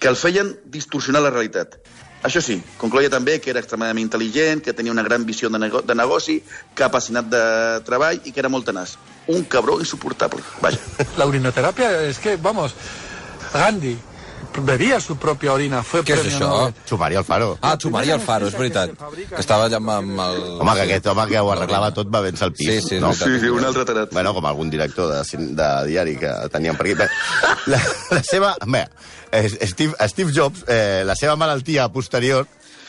que 0.00 0.10
el 0.10 0.18
feien 0.18 0.56
distorsionar 0.74 1.22
la 1.22 1.30
realitat. 1.30 1.78
Això 2.24 2.40
sí, 2.42 2.56
concloia 2.80 3.10
també 3.12 3.36
que 3.40 3.52
era 3.52 3.60
extremadament 3.60 4.08
intel·ligent, 4.08 4.62
que 4.64 4.74
tenia 4.74 4.94
una 4.94 5.04
gran 5.06 5.26
visió 5.28 5.50
de, 5.52 5.60
nego 5.62 5.82
de 5.82 5.94
negoci, 5.94 6.40
que 6.74 6.86
apassionat 6.86 7.28
de 7.30 7.44
treball 7.86 8.20
i 8.24 8.32
que 8.32 8.42
era 8.42 8.50
molt 8.50 8.66
tenaç. 8.66 8.96
Un 9.28 9.44
cabró 9.44 9.78
insuportable. 9.80 10.42
Vaja. 10.62 10.80
La 11.20 11.26
urinoterapia 11.26 12.02
es 12.08 12.18
que, 12.18 12.36
vamos, 12.36 12.74
Gandhi 13.52 13.96
bebía 14.62 15.00
su 15.00 15.16
propia 15.16 15.52
orina, 15.52 15.82
fue 15.82 16.02
Què 16.06 16.14
és 16.16 16.30
això? 16.30 16.48
Nobel. 16.48 16.74
Sumari 16.88 17.16
Alfaro. 17.16 17.58
Ah, 17.60 17.76
Xumari 17.80 18.10
Alfaro, 18.10 18.48
és 18.48 18.56
veritat. 18.56 18.94
Que 19.28 19.40
estava 19.42 19.66
allà 19.68 19.76
amb, 19.80 19.90
amb 19.90 20.22
el... 20.24 20.40
Home, 20.60 20.74
que 20.78 20.86
aquest 20.86 21.06
home 21.12 21.26
que 21.28 21.40
ho 21.40 21.50
arreglava 21.52 21.90
tot 21.96 22.08
va 22.12 22.22
vèncer 22.24 22.48
el 22.48 22.54
pis. 22.56 22.70
Sí, 22.70 22.80
sí, 22.88 22.94
és 22.96 23.02
no? 23.02 23.12
Sí, 23.14 23.38
sí, 23.42 23.52
un 23.52 23.64
altre 23.64 23.84
tarat. 23.88 24.12
Bueno, 24.16 24.32
com 24.36 24.46
algun 24.48 24.70
director 24.72 25.12
de, 25.12 25.22
de 25.60 25.70
diari 25.90 26.16
que 26.20 26.32
teníem 26.52 26.76
per 26.78 26.88
aquí. 26.88 26.98
Bé, 27.02 27.08
La, 27.72 27.80
la 28.10 28.22
seva... 28.24 28.54
Bé, 28.66 28.86
eh, 29.32 29.48
Steve, 29.66 29.94
Steve 30.08 30.32
Jobs, 30.32 30.64
eh, 30.68 31.02
la 31.04 31.16
seva 31.16 31.36
malaltia 31.36 31.88
posterior... 31.92 32.46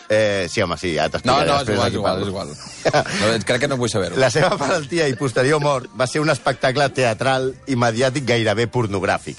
Eh, 0.09 0.47
sí, 0.47 0.61
home, 0.63 0.77
sí, 0.79 0.93
ja 0.95 1.09
No, 1.09 1.17
t'explicaré 1.17 1.49
no, 1.49 1.55
és 1.59 1.65
després 1.67 1.95
igual, 1.97 2.21
és 2.21 2.27
igual, 2.29 2.51
és 2.53 2.59
igual. 2.87 3.07
No, 3.19 3.31
crec 3.43 3.59
que 3.59 3.67
no 3.67 3.75
vull 3.75 3.89
saber-ho. 3.91 4.15
La 4.15 4.29
seva 4.31 4.53
malaltia 4.55 5.09
i 5.11 5.17
posterior 5.19 5.59
mort 5.59 5.91
va 5.99 6.07
ser 6.07 6.21
un 6.23 6.31
espectacle 6.31 6.87
teatral 6.95 7.49
i 7.67 7.75
mediàtic 7.75 8.23
gairebé 8.29 8.69
pornogràfic. 8.71 9.35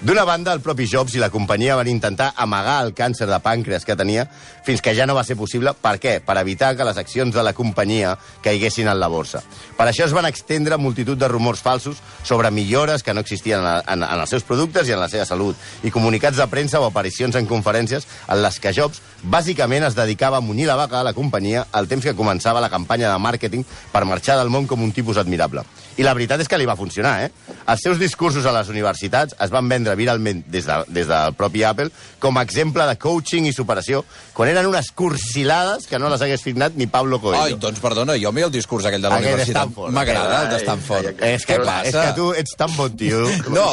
D'una 0.00 0.22
banda, 0.22 0.52
el 0.54 0.60
propi 0.62 0.84
Jobs 0.86 1.16
i 1.16 1.18
la 1.18 1.26
companyia 1.26 1.74
van 1.74 1.88
intentar 1.90 2.28
amagar 2.38 2.76
el 2.84 2.92
càncer 2.94 3.26
de 3.26 3.38
pàncreas 3.42 3.82
que 3.82 3.96
tenia 3.98 4.28
fins 4.62 4.78
que 4.78 4.92
ja 4.94 5.08
no 5.10 5.16
va 5.16 5.24
ser 5.26 5.34
possible. 5.34 5.72
Per 5.74 5.96
què? 5.98 6.12
Per 6.22 6.36
evitar 6.38 6.68
que 6.78 6.86
les 6.86 7.00
accions 7.02 7.34
de 7.34 7.42
la 7.42 7.52
companyia 7.52 8.12
caiguessin 8.44 8.86
en 8.86 9.00
la 9.00 9.08
borsa. 9.10 9.42
Per 9.74 9.88
això 9.88 10.06
es 10.06 10.14
van 10.14 10.28
extendre 10.30 10.78
multitud 10.78 11.18
de 11.18 11.26
rumors 11.26 11.64
falsos 11.66 11.98
sobre 12.22 12.52
millores 12.54 13.02
que 13.02 13.12
no 13.12 13.26
existien 13.26 13.58
en, 13.58 13.82
en, 13.82 14.06
en 14.06 14.22
els 14.22 14.30
seus 14.30 14.46
productes 14.46 14.86
i 14.86 14.94
en 14.94 15.02
la 15.02 15.10
seva 15.10 15.26
salut, 15.26 15.58
i 15.82 15.90
comunicats 15.90 16.38
de 16.38 16.46
premsa 16.46 16.78
o 16.78 16.86
aparicions 16.86 17.34
en 17.34 17.50
conferències 17.50 18.06
en 18.28 18.42
les 18.44 18.62
que 18.62 18.70
Jobs 18.76 19.02
bàsicament 19.24 19.90
es 19.90 19.98
dedicava 19.98 20.38
a 20.38 20.46
munyir 20.46 20.70
la 20.70 20.78
vaca 20.78 21.00
a 21.00 21.08
la 21.10 21.16
companyia 21.16 21.66
al 21.72 21.90
temps 21.90 22.06
que 22.06 22.14
començava 22.14 22.62
la 22.62 22.70
campanya 22.70 23.10
de 23.10 23.18
màrqueting 23.18 23.66
per 23.90 24.06
marxar 24.06 24.38
del 24.38 24.54
món 24.54 24.70
com 24.70 24.78
un 24.78 24.94
tipus 24.94 25.18
admirable. 25.18 25.66
I 25.98 26.04
la 26.06 26.12
veritat 26.14 26.40
és 26.40 26.48
que 26.48 26.56
li 26.58 26.66
va 26.68 26.76
funcionar, 26.78 27.24
eh? 27.26 27.30
Els 27.68 27.80
seus 27.82 27.98
discursos 27.98 28.46
a 28.46 28.52
les 28.54 28.68
universitats 28.70 29.34
es 29.42 29.50
van 29.50 29.66
vendre 29.68 29.96
viralment 29.98 30.44
des, 30.46 30.64
de, 30.64 30.76
des 30.94 31.08
del 31.10 31.34
propi 31.34 31.64
Apple 31.66 31.90
com 32.22 32.38
a 32.38 32.42
exemple 32.46 32.86
de 32.86 32.94
coaching 33.02 33.48
i 33.50 33.52
superació, 33.52 34.04
quan 34.32 34.48
eren 34.52 34.66
unes 34.70 34.92
cursilades 34.92 35.86
que 35.90 35.98
no 35.98 36.08
les 36.12 36.22
hagués 36.22 36.40
signat 36.40 36.76
ni 36.78 36.86
Pablo 36.86 37.18
Coelho. 37.20 37.42
Ai, 37.42 37.56
doncs 37.58 37.80
perdona, 37.82 38.14
jo 38.20 38.30
a 38.30 38.32
mi 38.32 38.42
el 38.46 38.52
discurs 38.54 38.86
aquell 38.86 39.02
de 39.02 39.08
la 39.10 39.16
Aquell 39.18 39.34
universitat 39.34 39.74
m'agrada, 39.90 40.28
el 40.28 40.46
aquell. 40.46 40.54
d'Stanford. 40.58 41.06
Ai, 41.08 41.14
ai, 41.20 41.34
és, 41.34 41.46
que, 41.46 41.56
Què 41.56 41.60
és 41.60 41.66
passa? 41.66 42.04
que 42.06 42.14
tu 42.20 42.28
ets 42.32 42.54
tan 42.56 42.76
bon 42.76 42.96
tio. 42.96 43.24
No, 43.50 43.66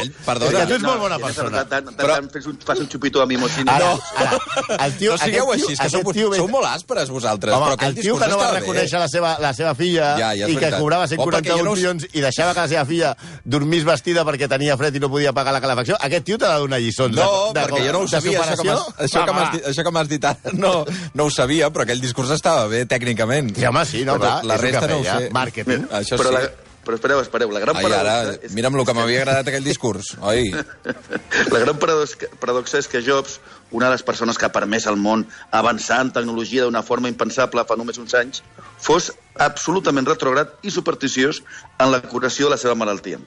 ell- 0.00 0.12
perdona. 0.26 0.50
És 0.50 0.58
que 0.60 0.66
tu 0.66 0.74
ets 0.74 0.84
molt 0.84 1.00
bona 1.00 1.16
tienes- 1.16 1.34
persona. 1.36 1.64
Tant, 1.64 1.86
tant, 1.88 1.96
Però- 1.96 2.14
tant, 2.20 2.30
fes 2.32 2.46
un, 2.46 2.58
fas 2.64 2.78
un 2.84 2.88
xupito 2.92 3.22
a 3.22 3.26
mi. 3.26 3.36
Ara, 3.40 3.78
No. 3.78 4.00
ara, 4.16 4.84
el 4.86 4.92
tio, 4.98 5.12
no 5.12 5.18
sigueu 5.24 5.50
aquest 5.52 5.64
així, 5.64 5.72
és 5.72 5.80
que 5.80 5.88
sou, 5.90 6.12
tio, 6.12 6.34
sou 6.34 6.48
molt 6.48 6.66
àsperes 6.66 7.08
vosaltres, 7.08 7.54
Home, 7.54 7.72
però 7.76 7.88
el 7.88 7.94
tio 7.94 8.18
que 8.18 8.28
no 8.28 8.36
va 8.38 8.50
reconèixer 8.58 8.98
la 8.98 9.08
seva, 9.08 9.38
la 9.40 9.52
seva 9.54 9.74
filla 9.74 10.16
Ja, 10.18 10.34
ja 10.36 10.46
és 10.46 10.52
i 10.52 10.56
que 10.56 10.70
cobrava 10.76 11.04
O 11.04 11.06
perquè 11.06 11.16
141 11.16 11.58
jo 11.58 11.64
no 11.64 11.69
us- 11.69 11.69
milions 11.74 12.06
i 12.12 12.20
deixava 12.24 12.54
que 12.54 12.64
la 12.64 12.68
seva 12.68 12.84
filla 12.88 13.14
dormís 13.44 13.84
vestida 13.86 14.24
perquè 14.28 14.48
tenia 14.50 14.76
fred 14.80 14.96
i 14.96 15.02
no 15.02 15.10
podia 15.12 15.32
pagar 15.36 15.52
la 15.56 15.60
calefacció, 15.62 15.96
aquest 16.00 16.24
tio 16.28 16.38
t'ha 16.38 16.54
de 16.54 16.64
donar 16.66 16.80
lliçons 16.80 17.14
No, 17.16 17.28
de, 17.52 17.60
de, 17.60 17.66
perquè 17.66 17.86
jo 17.86 17.92
no 17.92 18.00
ho 18.04 18.08
sabia, 18.08 18.40
això 18.40 18.56
que 18.56 18.56
superació. 18.56 18.94
això 19.06 19.24
que 19.26 19.36
m'has 19.36 19.68
això 19.72 19.84
que 19.86 20.06
dit 20.10 20.24
ara, 20.24 20.52
no, 20.52 20.72
no 21.14 21.24
ho 21.24 21.30
sabia, 21.30 21.70
però 21.70 21.86
aquell 21.86 22.00
discurs 22.00 22.30
estava 22.30 22.66
bé 22.70 22.84
tècnicament. 22.86 23.54
Sí, 23.56 23.64
home, 23.66 23.84
sí, 23.86 24.04
no, 24.04 24.16
Però 24.18 24.26
clar, 24.26 24.44
la 24.44 24.56
resta 24.56 24.86
no 24.90 24.98
ho 25.00 25.04
sé. 25.04 25.30
màrqueting. 25.34 25.86
Això 26.00 26.18
però, 26.20 26.30
sí. 26.32 26.34
la, 26.38 26.69
però 26.90 26.98
espereu, 26.98 27.20
espereu. 27.22 27.50
La 27.54 27.60
gran 27.62 27.78
Ai, 27.78 27.84
paradoxa... 27.86 28.14
ara, 28.18 28.34
és- 28.42 28.54
mira'm 28.56 28.74
el 28.80 28.84
que 28.88 28.94
m'havia 28.98 29.22
agradat 29.22 29.48
aquell 29.52 29.64
discurs, 29.64 30.10
oi? 30.26 30.50
La 31.54 31.60
gran 31.62 31.78
paradoxa, 31.78 32.78
és 32.80 32.88
que 32.90 33.02
Jobs, 33.06 33.38
una 33.70 33.86
de 33.86 33.94
les 33.94 34.02
persones 34.02 34.38
que 34.38 34.48
ha 34.48 34.52
permès 34.52 34.88
al 34.90 34.98
món 34.98 35.22
avançar 35.54 36.00
en 36.02 36.10
tecnologia 36.10 36.66
d'una 36.66 36.82
forma 36.82 37.08
impensable 37.12 37.62
fa 37.68 37.78
només 37.78 38.00
uns 38.02 38.16
anys, 38.18 38.42
fos 38.82 39.12
absolutament 39.38 40.08
retrograd 40.10 40.56
i 40.66 40.74
supersticiós 40.74 41.44
en 41.78 41.92
la 41.94 42.02
curació 42.02 42.48
de 42.50 42.56
la 42.56 42.60
seva 42.60 42.74
malaltia. 42.74 43.20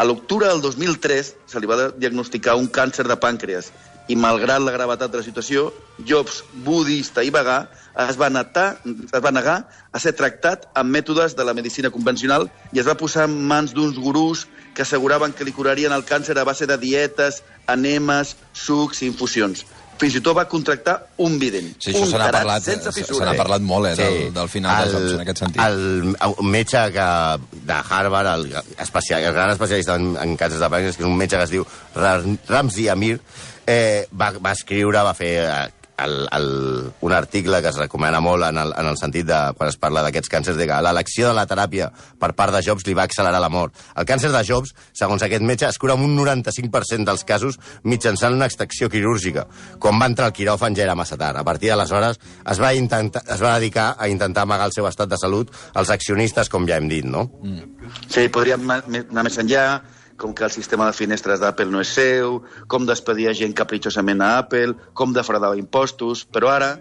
A 0.00 0.04
l'octubre 0.08 0.48
del 0.48 0.62
2003 0.64 1.34
se 1.46 1.60
li 1.60 1.68
va 1.68 1.90
diagnosticar 1.92 2.56
un 2.56 2.70
càncer 2.72 3.04
de 3.06 3.18
pàncreas 3.20 3.68
i, 4.12 4.16
malgrat 4.18 4.60
la 4.60 4.74
gravetat 4.74 5.12
de 5.12 5.20
la 5.22 5.24
situació, 5.26 5.70
Jobs, 6.08 6.42
budista 6.66 7.24
i 7.24 7.30
vegà, 7.32 7.62
es 8.08 8.16
va, 8.20 8.28
netar, 8.32 8.78
es 8.88 9.20
va 9.24 9.32
negar 9.34 9.58
a 9.92 10.00
ser 10.00 10.14
tractat 10.16 10.64
amb 10.78 10.92
mètodes 10.94 11.34
de 11.36 11.44
la 11.44 11.52
medicina 11.56 11.90
convencional 11.92 12.46
i 12.72 12.80
es 12.80 12.88
va 12.88 12.94
posar 12.96 13.26
en 13.28 13.34
mans 13.48 13.74
d'uns 13.76 13.98
gurús 14.00 14.46
que 14.72 14.82
asseguraven 14.86 15.34
que 15.36 15.44
li 15.44 15.52
curarien 15.52 15.92
el 15.92 16.04
càncer 16.08 16.36
a 16.40 16.44
base 16.48 16.66
de 16.66 16.78
dietes, 16.80 17.42
enemes, 17.68 18.36
sucs 18.56 19.02
i 19.02 19.10
infusions. 19.12 19.66
Fins 20.00 20.16
i 20.18 20.22
tot 20.24 20.34
va 20.34 20.46
contractar 20.50 20.94
un 21.22 21.36
vident. 21.38 21.68
Sí, 21.78 21.92
això 21.92 22.08
se 22.10 22.18
n'ha 22.18 22.30
parlat, 22.32 22.64
sense 22.64 22.90
se 22.96 23.04
n'ha 23.20 23.36
parlat 23.38 23.62
molt, 23.62 23.92
eh, 23.92 23.94
del, 24.00 24.32
del 24.34 24.48
final 24.50 24.80
de 24.88 24.94
Jobs, 24.96 25.12
en 25.18 25.20
aquest 25.26 25.42
sentit. 25.44 25.60
El, 25.62 26.16
un 26.40 26.48
metge 26.50 26.80
que, 26.96 27.06
de 27.68 27.76
Harvard, 27.76 28.32
el, 28.32 28.48
especial, 28.82 29.22
el 29.28 29.36
gran 29.36 29.52
especialista 29.52 30.00
en, 30.00 30.14
en 30.24 30.34
càncers 30.40 30.64
de 30.64 30.70
pàncreas, 30.72 30.96
que 30.98 31.04
és 31.04 31.10
un 31.12 31.20
metge 31.20 31.36
que 31.38 31.44
es 31.46 31.52
diu 31.54 31.68
Ra- 31.94 32.16
Ramzi 32.48 32.88
Amir, 32.90 33.20
eh, 33.66 34.06
va, 34.12 34.32
va 34.38 34.52
escriure, 34.52 35.04
va 35.04 35.14
fer 35.14 35.32
eh, 35.42 35.70
el, 36.02 36.28
el, 36.32 36.92
un 37.00 37.12
article 37.12 37.60
que 37.62 37.68
es 37.68 37.76
recomana 37.76 38.20
molt 38.20 38.44
en 38.44 38.58
el, 38.58 38.72
en 38.78 38.88
el 38.88 38.96
sentit 38.98 39.26
de, 39.28 39.38
quan 39.58 39.70
es 39.70 39.78
parla 39.80 40.02
d'aquests 40.04 40.30
càncers, 40.32 40.58
de 40.58 40.66
que 40.68 40.80
l'elecció 40.84 41.28
de 41.28 41.36
la 41.36 41.46
teràpia 41.48 41.90
per 42.20 42.32
part 42.38 42.54
de 42.54 42.62
Jobs 42.64 42.86
li 42.86 42.96
va 42.98 43.06
accelerar 43.06 43.40
la 43.42 43.50
mort. 43.52 43.76
El 43.98 44.08
càncer 44.08 44.32
de 44.32 44.42
Jobs, 44.46 44.74
segons 44.98 45.22
aquest 45.22 45.44
metge, 45.46 45.68
es 45.68 45.78
cura 45.78 45.96
en 45.98 46.04
un 46.06 46.16
95% 46.18 47.08
dels 47.08 47.24
casos 47.28 47.58
mitjançant 47.84 48.34
una 48.34 48.48
extracció 48.50 48.90
quirúrgica. 48.92 49.46
Quan 49.78 50.00
va 50.00 50.10
entrar 50.10 50.30
al 50.30 50.36
quiròfan 50.36 50.76
ja 50.78 50.86
era 50.86 50.98
massa 50.98 51.18
tard. 51.20 51.38
A 51.38 51.46
partir 51.46 51.72
d'aleshores 51.72 52.18
es, 52.18 52.60
va 52.60 52.74
intentar, 52.74 53.24
es 53.28 53.42
va 53.42 53.56
dedicar 53.58 53.92
a 53.98 54.08
intentar 54.08 54.46
amagar 54.46 54.70
el 54.70 54.76
seu 54.76 54.88
estat 54.88 55.10
de 55.12 55.20
salut 55.20 55.52
als 55.74 55.92
accionistes, 55.94 56.50
com 56.52 56.66
ja 56.68 56.80
hem 56.80 56.88
dit, 56.90 57.06
no? 57.06 57.28
Sí, 58.08 58.28
podríem 58.32 58.68
anar 58.70 59.26
més 59.26 59.38
enllà, 59.38 59.66
com 60.22 60.32
que 60.32 60.46
el 60.46 60.54
sistema 60.54 60.86
de 60.86 60.94
finestres 60.96 61.42
d'Apple 61.42 61.70
no 61.74 61.82
és 61.82 61.90
seu, 61.98 62.38
com 62.70 62.86
despedia 62.86 63.34
gent 63.34 63.52
capritxosament 63.58 64.22
a 64.22 64.36
Apple, 64.44 64.78
com 64.94 65.12
defraudava 65.12 65.58
impostos, 65.58 66.22
però 66.24 66.54
ara, 66.54 66.72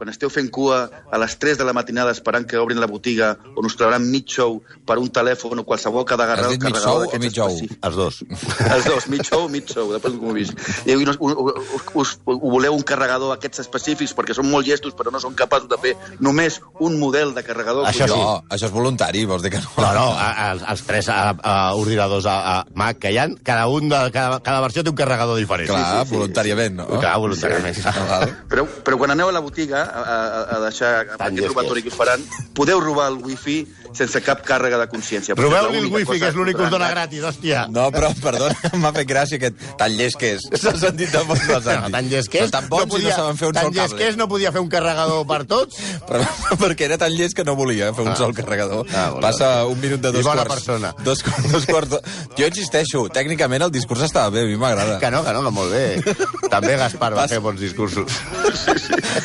quan 0.00 0.08
esteu 0.08 0.30
fent 0.32 0.48
cua 0.48 0.86
a 1.12 1.18
les 1.20 1.34
3 1.36 1.58
de 1.60 1.64
la 1.68 1.74
matinada 1.76 2.14
esperant 2.16 2.46
que 2.48 2.56
obrin 2.56 2.80
la 2.80 2.88
botiga 2.88 3.34
on 3.52 3.66
us 3.68 3.76
trobaran 3.76 4.06
mig 4.08 4.24
show 4.32 4.54
per 4.88 4.96
un 4.96 5.10
telèfon 5.12 5.60
o 5.60 5.64
qualsevol 5.68 6.06
que 6.08 6.16
ha 6.16 6.20
d'agarrar 6.20 6.46
Has 6.46 6.54
el 6.54 6.56
dit 6.56 6.64
mig 6.64 6.72
carregador 6.72 7.02
d'aquests 7.04 7.36
específics. 7.36 7.76
Els 7.84 7.98
dos. 8.00 8.20
Els 8.64 8.88
dos, 8.88 9.08
mig 9.12 9.24
show, 9.28 9.44
mig 9.52 9.68
show, 9.68 9.92
depèn 9.92 10.16
com 10.16 10.30
ho 10.32 10.36
vist. 10.38 10.56
I 10.88 10.96
us, 10.96 11.18
us, 11.20 11.34
us, 11.92 12.14
us 12.24 12.40
voleu 12.40 12.78
un 12.78 12.84
carregador 12.86 13.34
aquests 13.34 13.60
específics 13.66 14.16
perquè 14.16 14.36
són 14.38 14.48
molt 14.48 14.64
llestos 14.70 14.96
però 14.96 15.12
no 15.12 15.20
són 15.20 15.36
capaços 15.36 15.68
de 15.68 15.76
fer 15.84 15.92
només 16.24 16.56
un 16.80 16.96
model 17.02 17.34
de 17.36 17.44
carregador. 17.44 17.84
Això 17.90 18.08
sí. 18.08 18.16
No, 18.16 18.40
això 18.48 18.70
és 18.70 18.74
voluntari, 18.74 19.26
vols 19.28 19.44
dir 19.44 19.52
que 19.52 19.60
no? 19.60 19.74
No, 19.76 19.92
no, 19.98 20.06
a, 20.16 20.30
a, 20.46 20.48
els 20.72 20.86
tres 20.88 21.12
a, 21.12 21.20
a, 21.36 21.54
ordinadors 21.76 22.24
a, 22.24 22.38
a 22.40 22.56
Mac 22.72 23.02
que 23.04 23.12
hi 23.12 23.20
ha, 23.20 23.28
cada, 23.44 23.68
un 23.68 23.92
de, 23.92 24.00
cada, 24.16 24.40
cada 24.48 24.64
versió 24.64 24.86
té 24.86 24.94
un 24.94 24.96
carregador 24.96 25.36
diferent. 25.36 25.68
Clar, 25.74 26.08
voluntàriament, 26.08 26.80
no? 26.80 26.88
Clar, 26.96 27.18
voluntàriament. 27.20 27.76
Sí. 27.76 28.34
Però, 28.50 28.64
però 28.86 28.96
quan 29.00 29.12
aneu 29.12 29.28
a 29.28 29.36
la 29.36 29.44
botiga 29.44 29.89
a, 29.90 30.02
a, 30.16 30.40
a 30.56 30.60
deixar 30.64 30.92
Tan 31.16 31.34
aquest 31.34 31.48
robatori 31.50 31.82
que 31.82 31.90
que 31.90 31.92
us 31.92 31.98
faran, 31.98 32.22
podeu 32.54 32.80
robar 32.80 33.10
el 33.12 33.18
wifi 33.26 33.64
sense 33.96 34.20
cap 34.22 34.42
càrrega 34.46 34.78
de 34.80 34.86
consciència. 34.90 35.34
Robeu-li 35.38 35.78
el 35.82 35.88
wifi, 35.92 36.18
que 36.20 36.28
és 36.30 36.36
l'únic 36.38 36.56
que 36.58 36.64
us 36.66 36.70
dona 36.72 36.90
gratis, 36.92 37.22
hòstia. 37.26 37.66
No, 37.72 37.88
però, 37.94 38.10
perdona, 38.22 38.54
m'ha 38.82 38.92
fet 38.96 39.08
gràcia 39.08 39.38
aquest 39.40 39.56
tan 39.80 39.94
llest 39.98 40.18
que 40.20 40.34
és. 40.36 40.46
S'ha 40.60 40.74
sentit 40.78 41.10
de 41.14 41.22
molt 41.28 41.42
de 41.48 41.76
No, 41.80 41.90
tan 41.94 42.08
llest 42.10 42.30
que 42.32 42.44
és, 42.44 42.50
tan 42.54 42.68
bons 42.70 42.94
i 42.98 43.04
no 43.06 43.14
saben 43.16 43.36
fer 43.40 43.48
un 43.50 43.56
tan 43.58 43.68
sol 43.68 43.74
llest 43.74 43.94
que 43.94 43.98
cable. 43.98 44.08
és, 44.12 44.16
no 44.20 44.28
podia 44.30 44.52
fer 44.54 44.62
un 44.62 44.68
carregador 44.72 45.26
per 45.26 45.40
tots. 45.50 45.80
Però, 46.10 46.24
perquè 46.62 46.86
era 46.88 46.98
tan 47.00 47.12
llest 47.16 47.36
que 47.38 47.44
no 47.46 47.56
volia 47.58 47.90
fer 47.96 48.06
un 48.06 48.14
sol 48.18 48.34
carregador. 48.36 48.86
Ah, 48.94 49.08
molt 49.14 49.24
Passa 49.26 49.50
un 49.70 49.80
minut 49.82 50.00
de 50.00 50.10
I 50.14 50.18
dos 50.18 50.24
bona 50.28 50.44
quarts. 50.44 50.54
persona. 50.54 50.92
Dos, 51.04 51.24
dos 51.50 51.66
quarts. 51.66 51.98
Jo 52.38 52.46
insisteixo, 52.50 53.04
tècnicament 53.12 53.66
el 53.66 53.72
discurs 53.74 54.02
estava 54.06 54.30
bé, 54.34 54.44
a 54.46 54.50
mi 54.50 54.56
m'agrada. 54.60 54.98
Que 55.02 55.10
no, 55.10 55.22
que 55.26 55.34
no, 55.36 55.42
que 55.46 55.54
molt 55.54 55.74
bé. 55.74 56.48
També 56.50 56.76
Gaspar 56.80 57.12
va 57.18 57.26
fer 57.30 57.38
bons 57.42 57.60
discursos. 57.60 58.20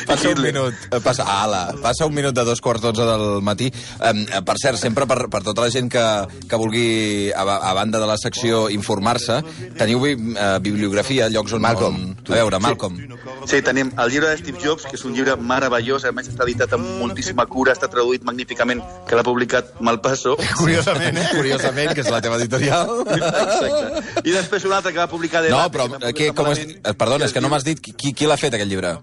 Passa 0.06 0.30
un 0.30 0.40
minut, 0.42 0.74
eh, 0.90 1.00
passa, 1.02 1.24
ala, 1.42 1.62
passa 1.82 2.06
un 2.06 2.14
minut 2.14 2.34
de 2.36 2.44
dos 2.46 2.60
quarts 2.62 2.82
d'onze 2.84 3.04
del 3.06 3.40
matí. 3.46 3.70
Eh, 3.70 4.40
per 4.46 4.55
cert, 4.60 4.80
sempre 4.80 5.06
per, 5.08 5.26
per 5.32 5.42
tota 5.46 5.64
la 5.64 5.70
gent 5.72 5.90
que, 5.92 6.04
que 6.48 6.60
vulgui, 6.60 6.86
a, 7.30 7.44
a 7.44 7.72
banda 7.76 8.00
de 8.02 8.08
la 8.08 8.18
secció, 8.20 8.66
informar-se, 8.72 9.40
teniu 9.78 10.02
bi, 10.02 10.14
eh, 10.16 10.56
bibliografia, 10.64 11.30
llocs 11.32 11.56
on... 11.56 11.64
Malcolm, 11.66 11.96
On, 11.96 12.16
a 12.28 12.36
veure, 12.36 12.58
Malcolm. 12.62 12.98
Sí, 13.46 13.60
tenim 13.64 13.90
el 14.02 14.10
llibre 14.10 14.30
de 14.30 14.38
Steve 14.40 14.60
Jobs, 14.62 14.86
que 14.86 14.96
és 14.98 15.04
un 15.06 15.14
llibre 15.16 15.36
meravellós, 15.38 16.06
a 16.06 16.12
més 16.14 16.28
està 16.30 16.46
editat 16.46 16.74
amb 16.76 16.86
moltíssima 17.00 17.46
cura, 17.50 17.74
està 17.76 17.88
traduït 17.92 18.24
magníficament, 18.26 18.82
que 19.08 19.18
l'ha 19.18 19.24
publicat 19.26 19.74
Malpasso. 19.86 20.36
Curiosament, 20.60 21.20
eh? 21.22 21.26
Curiosament, 21.34 21.92
que 21.96 22.04
és 22.04 22.12
la 22.12 22.22
teva 22.24 22.38
editorial. 22.40 23.02
Exacte. 23.16 24.22
I 24.24 24.34
després 24.34 24.66
un 24.68 24.76
altre 24.76 24.94
que 24.94 25.02
va 25.02 25.10
publicar 25.10 25.44
de 25.44 25.52
No, 25.54 25.66
però, 25.72 25.88
que 26.16 26.32
com 26.36 26.52
es, 26.52 26.64
perdona, 26.94 27.28
és 27.28 27.36
que 27.36 27.44
no 27.44 27.52
m'has 27.52 27.66
dit 27.66 27.82
qui, 27.82 28.14
qui 28.16 28.30
l'ha 28.30 28.38
fet, 28.40 28.54
aquest 28.56 28.70
llibre. 28.72 28.96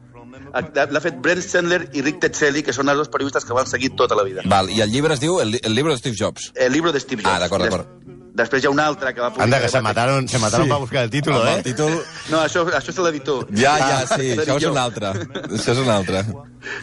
L'ha 0.54 1.02
fet 1.02 1.16
Brent 1.26 1.42
Sandler 1.42 1.88
i 1.98 2.04
Rick 2.06 2.22
Tetzelli, 2.22 2.62
que 2.66 2.76
són 2.76 2.92
els 2.94 3.02
dos 3.02 3.10
periodistes 3.14 3.48
que 3.48 3.58
van 3.58 3.70
seguir 3.70 3.94
tota 3.98 4.18
la 4.20 4.26
vida. 4.28 4.46
Val, 4.46 4.70
i 4.70 4.84
el 4.86 4.94
llibre 4.94 5.18
es 5.18 5.24
diu 5.24 5.40
El, 5.42 5.58
el 5.58 5.74
llibre 5.74 5.96
de 5.96 6.02
Steve 6.02 6.16
Jobs. 6.20 6.52
El 6.54 6.74
libro 6.74 6.94
de 6.94 7.02
Steve 7.02 7.24
Jobs. 7.24 7.34
Ah, 7.34 7.40
d'acord, 7.42 7.66
d'acord. 7.66 8.22
Des- 8.34 8.44
Després 8.50 8.64
hi 8.64 8.66
ha 8.68 8.72
un 8.72 8.80
altre 8.80 9.14
que 9.14 9.22
va 9.22 9.28
publicar... 9.30 9.44
Anda, 9.46 9.60
que 9.62 9.70
se 9.70 9.80
mataron, 9.82 10.28
se 10.28 10.40
mataron 10.40 10.66
Sí. 10.66 10.70
para 10.70 10.80
buscar 10.82 11.04
el 11.04 11.10
título, 11.12 11.38
Amb 11.42 11.50
eh? 11.50 11.58
el 11.58 11.64
títol... 11.64 11.92
No, 12.32 12.40
això, 12.42 12.64
això 12.66 12.90
és 12.90 12.98
l'editor. 12.98 13.46
Ja, 13.54 13.76
ja, 13.78 14.00
Ah, 14.00 14.18
sí, 14.18 14.32
és 14.32 14.40
això 14.40 14.58
és 14.58 14.66
un 14.72 14.78
altre. 14.82 15.12
Això 15.14 15.72
és 15.76 15.78
un 15.84 15.90
altre. 15.90 16.24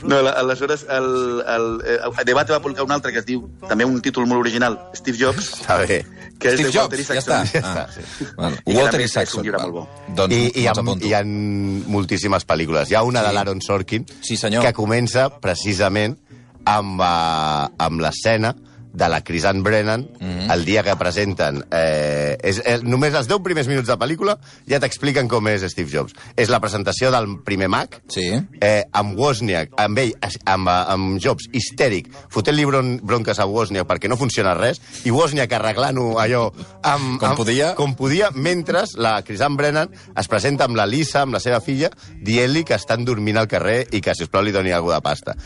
No, 0.05 0.21
la- 0.23 0.31
aleshores, 0.39 0.85
el, 0.89 1.43
el, 1.49 1.67
el, 1.89 2.25
Debate 2.25 2.53
va 2.53 2.61
publicar 2.63 2.85
un 2.85 2.93
altre 2.93 3.11
que 3.13 3.19
es 3.19 3.27
diu, 3.27 3.49
també 3.69 3.85
un 3.85 3.99
títol 4.01 4.27
molt 4.31 4.41
original, 4.45 4.79
Steve 4.95 5.19
Jobs, 5.19 5.51
Està 5.63 5.79
bé. 5.83 6.05
que 6.39 6.49
és 6.53 6.55
Steve 6.61 6.69
de 6.71 6.77
Jobs, 6.79 6.95
Walter 6.95 7.05
ja 7.05 7.19
està. 7.19 7.41
Ah, 7.65 7.87
Ja 7.89 7.89
sí. 7.97 8.27
Val. 8.37 8.59
I 8.67 8.77
Walter 8.77 9.01
i 9.01 9.05
és 9.09 9.13
Saxon. 9.19 9.41
un 9.41 9.45
llibre 9.49 9.59
val. 9.59 9.73
molt 9.73 9.91
bo. 9.91 10.15
Doncs 10.23 10.35
I, 10.37 10.41
i, 10.55 10.63
me'ls 10.63 10.69
ha, 10.69 10.81
apunto. 10.81 11.07
hi 11.07 11.15
ha 11.15 11.23
moltíssimes 11.25 12.47
pel·lícules. 12.47 12.91
Hi 12.91 12.95
ha 12.95 13.03
una 13.03 13.23
de 13.23 13.29
Sí. 13.29 13.35
l'Aaron 13.35 13.61
Sorkin 13.61 14.07
Sí, 14.23 14.37
senyor. 14.37 14.63
que 14.65 14.73
comença 14.73 15.29
precisament 15.41 16.17
amb, 16.65 17.01
uh, 17.01 17.67
amb 17.79 18.01
l'escena 18.01 18.55
de 18.93 19.09
la 19.09 19.23
Crisan 19.23 19.63
Brennan 19.63 20.09
mm 20.19 20.27
-hmm. 20.27 20.53
el 20.53 20.65
dia 20.65 20.83
que 20.83 20.97
presenten... 20.97 21.65
Eh, 21.71 22.37
és, 22.43 22.63
eh, 22.65 22.81
només 22.83 23.15
els 23.15 23.29
10 23.29 23.43
primers 23.43 23.69
minuts 23.69 23.89
de 23.89 23.97
pel·lícula 23.97 24.39
ja 24.67 24.81
t'expliquen 24.81 25.29
com 25.29 25.47
és 25.49 25.63
Steve 25.71 25.91
Jobs. 25.91 26.15
És 26.37 26.49
la 26.49 26.61
presentació 26.61 27.11
del 27.11 27.43
primer 27.45 27.69
Mac, 27.69 28.03
Sí. 28.09 28.33
eh, 28.61 28.85
amb 28.93 29.19
Wozniak, 29.19 29.71
amb 29.77 29.99
ell, 29.99 30.15
amb, 30.45 30.69
amb 30.69 31.21
Jobs, 31.21 31.49
histèric, 31.53 32.09
fotent-li 32.29 32.65
bron 32.65 33.01
bronques 33.03 33.39
a 33.39 33.47
Wozniak 33.47 33.87
perquè 33.87 34.09
no 34.09 34.17
funciona 34.17 34.55
res, 34.55 34.81
i 35.05 35.11
Wozniak 35.11 35.53
arreglant-ho 35.53 36.19
allò 36.19 36.53
amb, 36.83 37.19
Com 37.21 37.29
amb, 37.29 37.37
podia. 37.37 37.75
com 37.75 37.95
podia, 37.95 38.31
mentre 38.35 38.83
la 38.97 39.23
Crisan 39.23 39.57
Brennan 39.57 39.91
es 40.17 40.29
presenta 40.29 40.65
amb 40.65 40.77
la 40.77 40.87
Lisa, 40.87 41.23
amb 41.23 41.33
la 41.35 41.41
seva 41.41 41.61
filla, 41.61 41.91
dient-li 42.21 42.65
que 42.65 42.75
estan 42.75 43.05
dormint 43.05 43.37
al 43.37 43.49
carrer 43.49 43.87
i 43.93 44.01
que, 44.01 44.15
si 44.15 44.23
us 44.23 44.29
plau, 44.29 44.43
li 44.43 44.53
doni 44.53 44.73
alguna 44.73 44.97
de 44.97 45.01
pasta. 45.03 45.37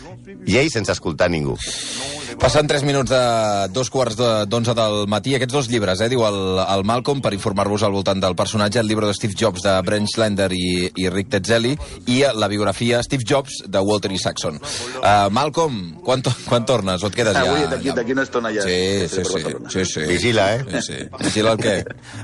I 0.46 0.58
ell 0.58 0.70
sense 0.70 0.92
escoltar 0.92 1.30
ningú. 1.30 1.56
Passant 2.38 2.68
3 2.68 2.82
minuts 2.82 3.10
de 3.10 3.20
dos 3.72 3.90
quarts 3.90 4.16
de- 4.18 4.46
d'onze 4.46 4.74
del 4.74 5.06
matí, 5.08 5.34
aquests 5.34 5.52
dos 5.54 5.68
llibres, 5.70 6.00
eh, 6.00 6.08
diu 6.12 6.24
el, 6.26 6.38
el 6.62 6.84
Malcolm, 6.84 7.20
per 7.24 7.32
informar-vos 7.34 7.82
al 7.86 7.92
voltant 7.92 8.20
del 8.22 8.36
personatge, 8.36 8.80
el 8.80 8.88
llibre 8.88 9.06
de 9.06 9.14
Steve 9.14 9.34
Jobs 9.38 9.62
de 9.62 9.74
Brent 9.86 10.08
Schlender 10.10 10.50
i, 10.52 10.90
i 10.96 11.08
Rick 11.10 11.30
Tetzelli, 11.34 11.74
i 12.06 12.22
la 12.34 12.48
biografia 12.48 13.02
Steve 13.02 13.24
Jobs 13.26 13.62
de 13.66 13.80
Walter 13.80 14.12
Isaacson. 14.12 14.60
Uh, 15.02 15.28
Malcolm, 15.30 15.98
quan, 16.04 16.22
to 16.22 16.32
quan 16.48 16.64
tornes? 16.66 17.02
O 17.02 17.10
et 17.12 17.18
quedes 17.18 17.36
ja? 17.36 17.44
Avui, 17.44 17.92
d'aquí 17.94 18.12
una 18.16 18.24
estona 18.26 18.52
ja. 18.54 18.62
Sí, 18.62 19.08
sí, 19.08 19.24
sí, 19.24 19.44
sí, 19.70 19.84
sí. 19.84 20.06
Vigila, 20.08 20.48
eh? 20.56 20.64
Sí, 20.78 20.82
sí. 20.92 20.98
Vigila 21.20 21.52
el 21.56 21.62
què? 21.62 21.76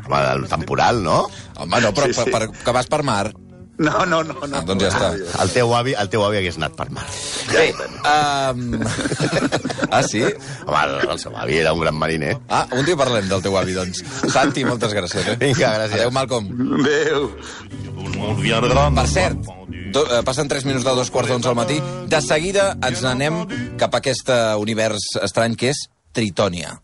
Home, 0.06 0.24
el 0.36 0.48
temporal, 0.48 1.02
no? 1.04 1.22
Home, 1.58 1.80
no, 1.80 1.94
però 1.96 2.06
sí, 2.08 2.14
sí. 2.14 2.24
Per, 2.30 2.30
per, 2.32 2.64
que 2.64 2.74
vas 2.76 2.88
per 2.90 3.02
mar. 3.06 3.30
No, 3.80 4.04
no, 4.04 4.22
no. 4.22 4.34
no. 4.34 4.58
Ah, 4.58 4.60
doncs 4.68 4.82
ja 4.84 4.90
està. 4.92 5.08
El 5.40 5.52
teu 5.54 5.70
avi, 5.72 5.94
el 5.96 6.10
teu 6.12 6.20
avi 6.26 6.36
hagués 6.42 6.58
anat 6.60 6.74
per 6.76 6.90
mar. 6.92 7.06
Bé, 7.48 7.70
um... 7.72 8.74
ah, 9.96 10.02
sí? 10.04 10.20
Home, 10.66 10.82
el, 10.82 10.92
el 11.14 11.22
seu 11.22 11.32
avi 11.40 11.56
era 11.62 11.72
un 11.72 11.80
gran 11.80 11.96
mariner. 11.96 12.34
Ah, 12.52 12.66
un 12.76 12.84
dia 12.84 12.98
parlem 13.00 13.30
del 13.30 13.40
teu 13.46 13.56
avi, 13.56 13.76
doncs. 13.78 14.02
Santi, 14.28 14.66
moltes 14.68 14.92
gràcies. 14.96 15.32
Eh? 15.32 15.38
Vinga, 15.40 15.72
gràcies. 15.78 15.96
Adéu, 15.96 16.12
Malcolm. 16.12 16.52
Adéu. 16.82 17.30
Per 19.00 19.06
cert, 19.08 19.48
do, 19.96 20.04
eh, 20.04 20.20
passen 20.28 20.52
3 20.52 20.68
minuts 20.68 20.84
de 20.84 20.96
dos 21.00 21.08
quarts 21.14 21.32
d'onze 21.32 21.48
al 21.48 21.56
matí. 21.56 21.80
De 22.12 22.20
seguida 22.20 22.74
ens 22.84 23.00
n'anem 23.06 23.46
cap 23.80 23.96
a 23.96 24.04
aquest 24.04 24.28
eh, 24.28 24.42
univers 24.60 25.08
estrany 25.24 25.56
que 25.56 25.72
és 25.72 25.86
Tritònia. 26.12 26.82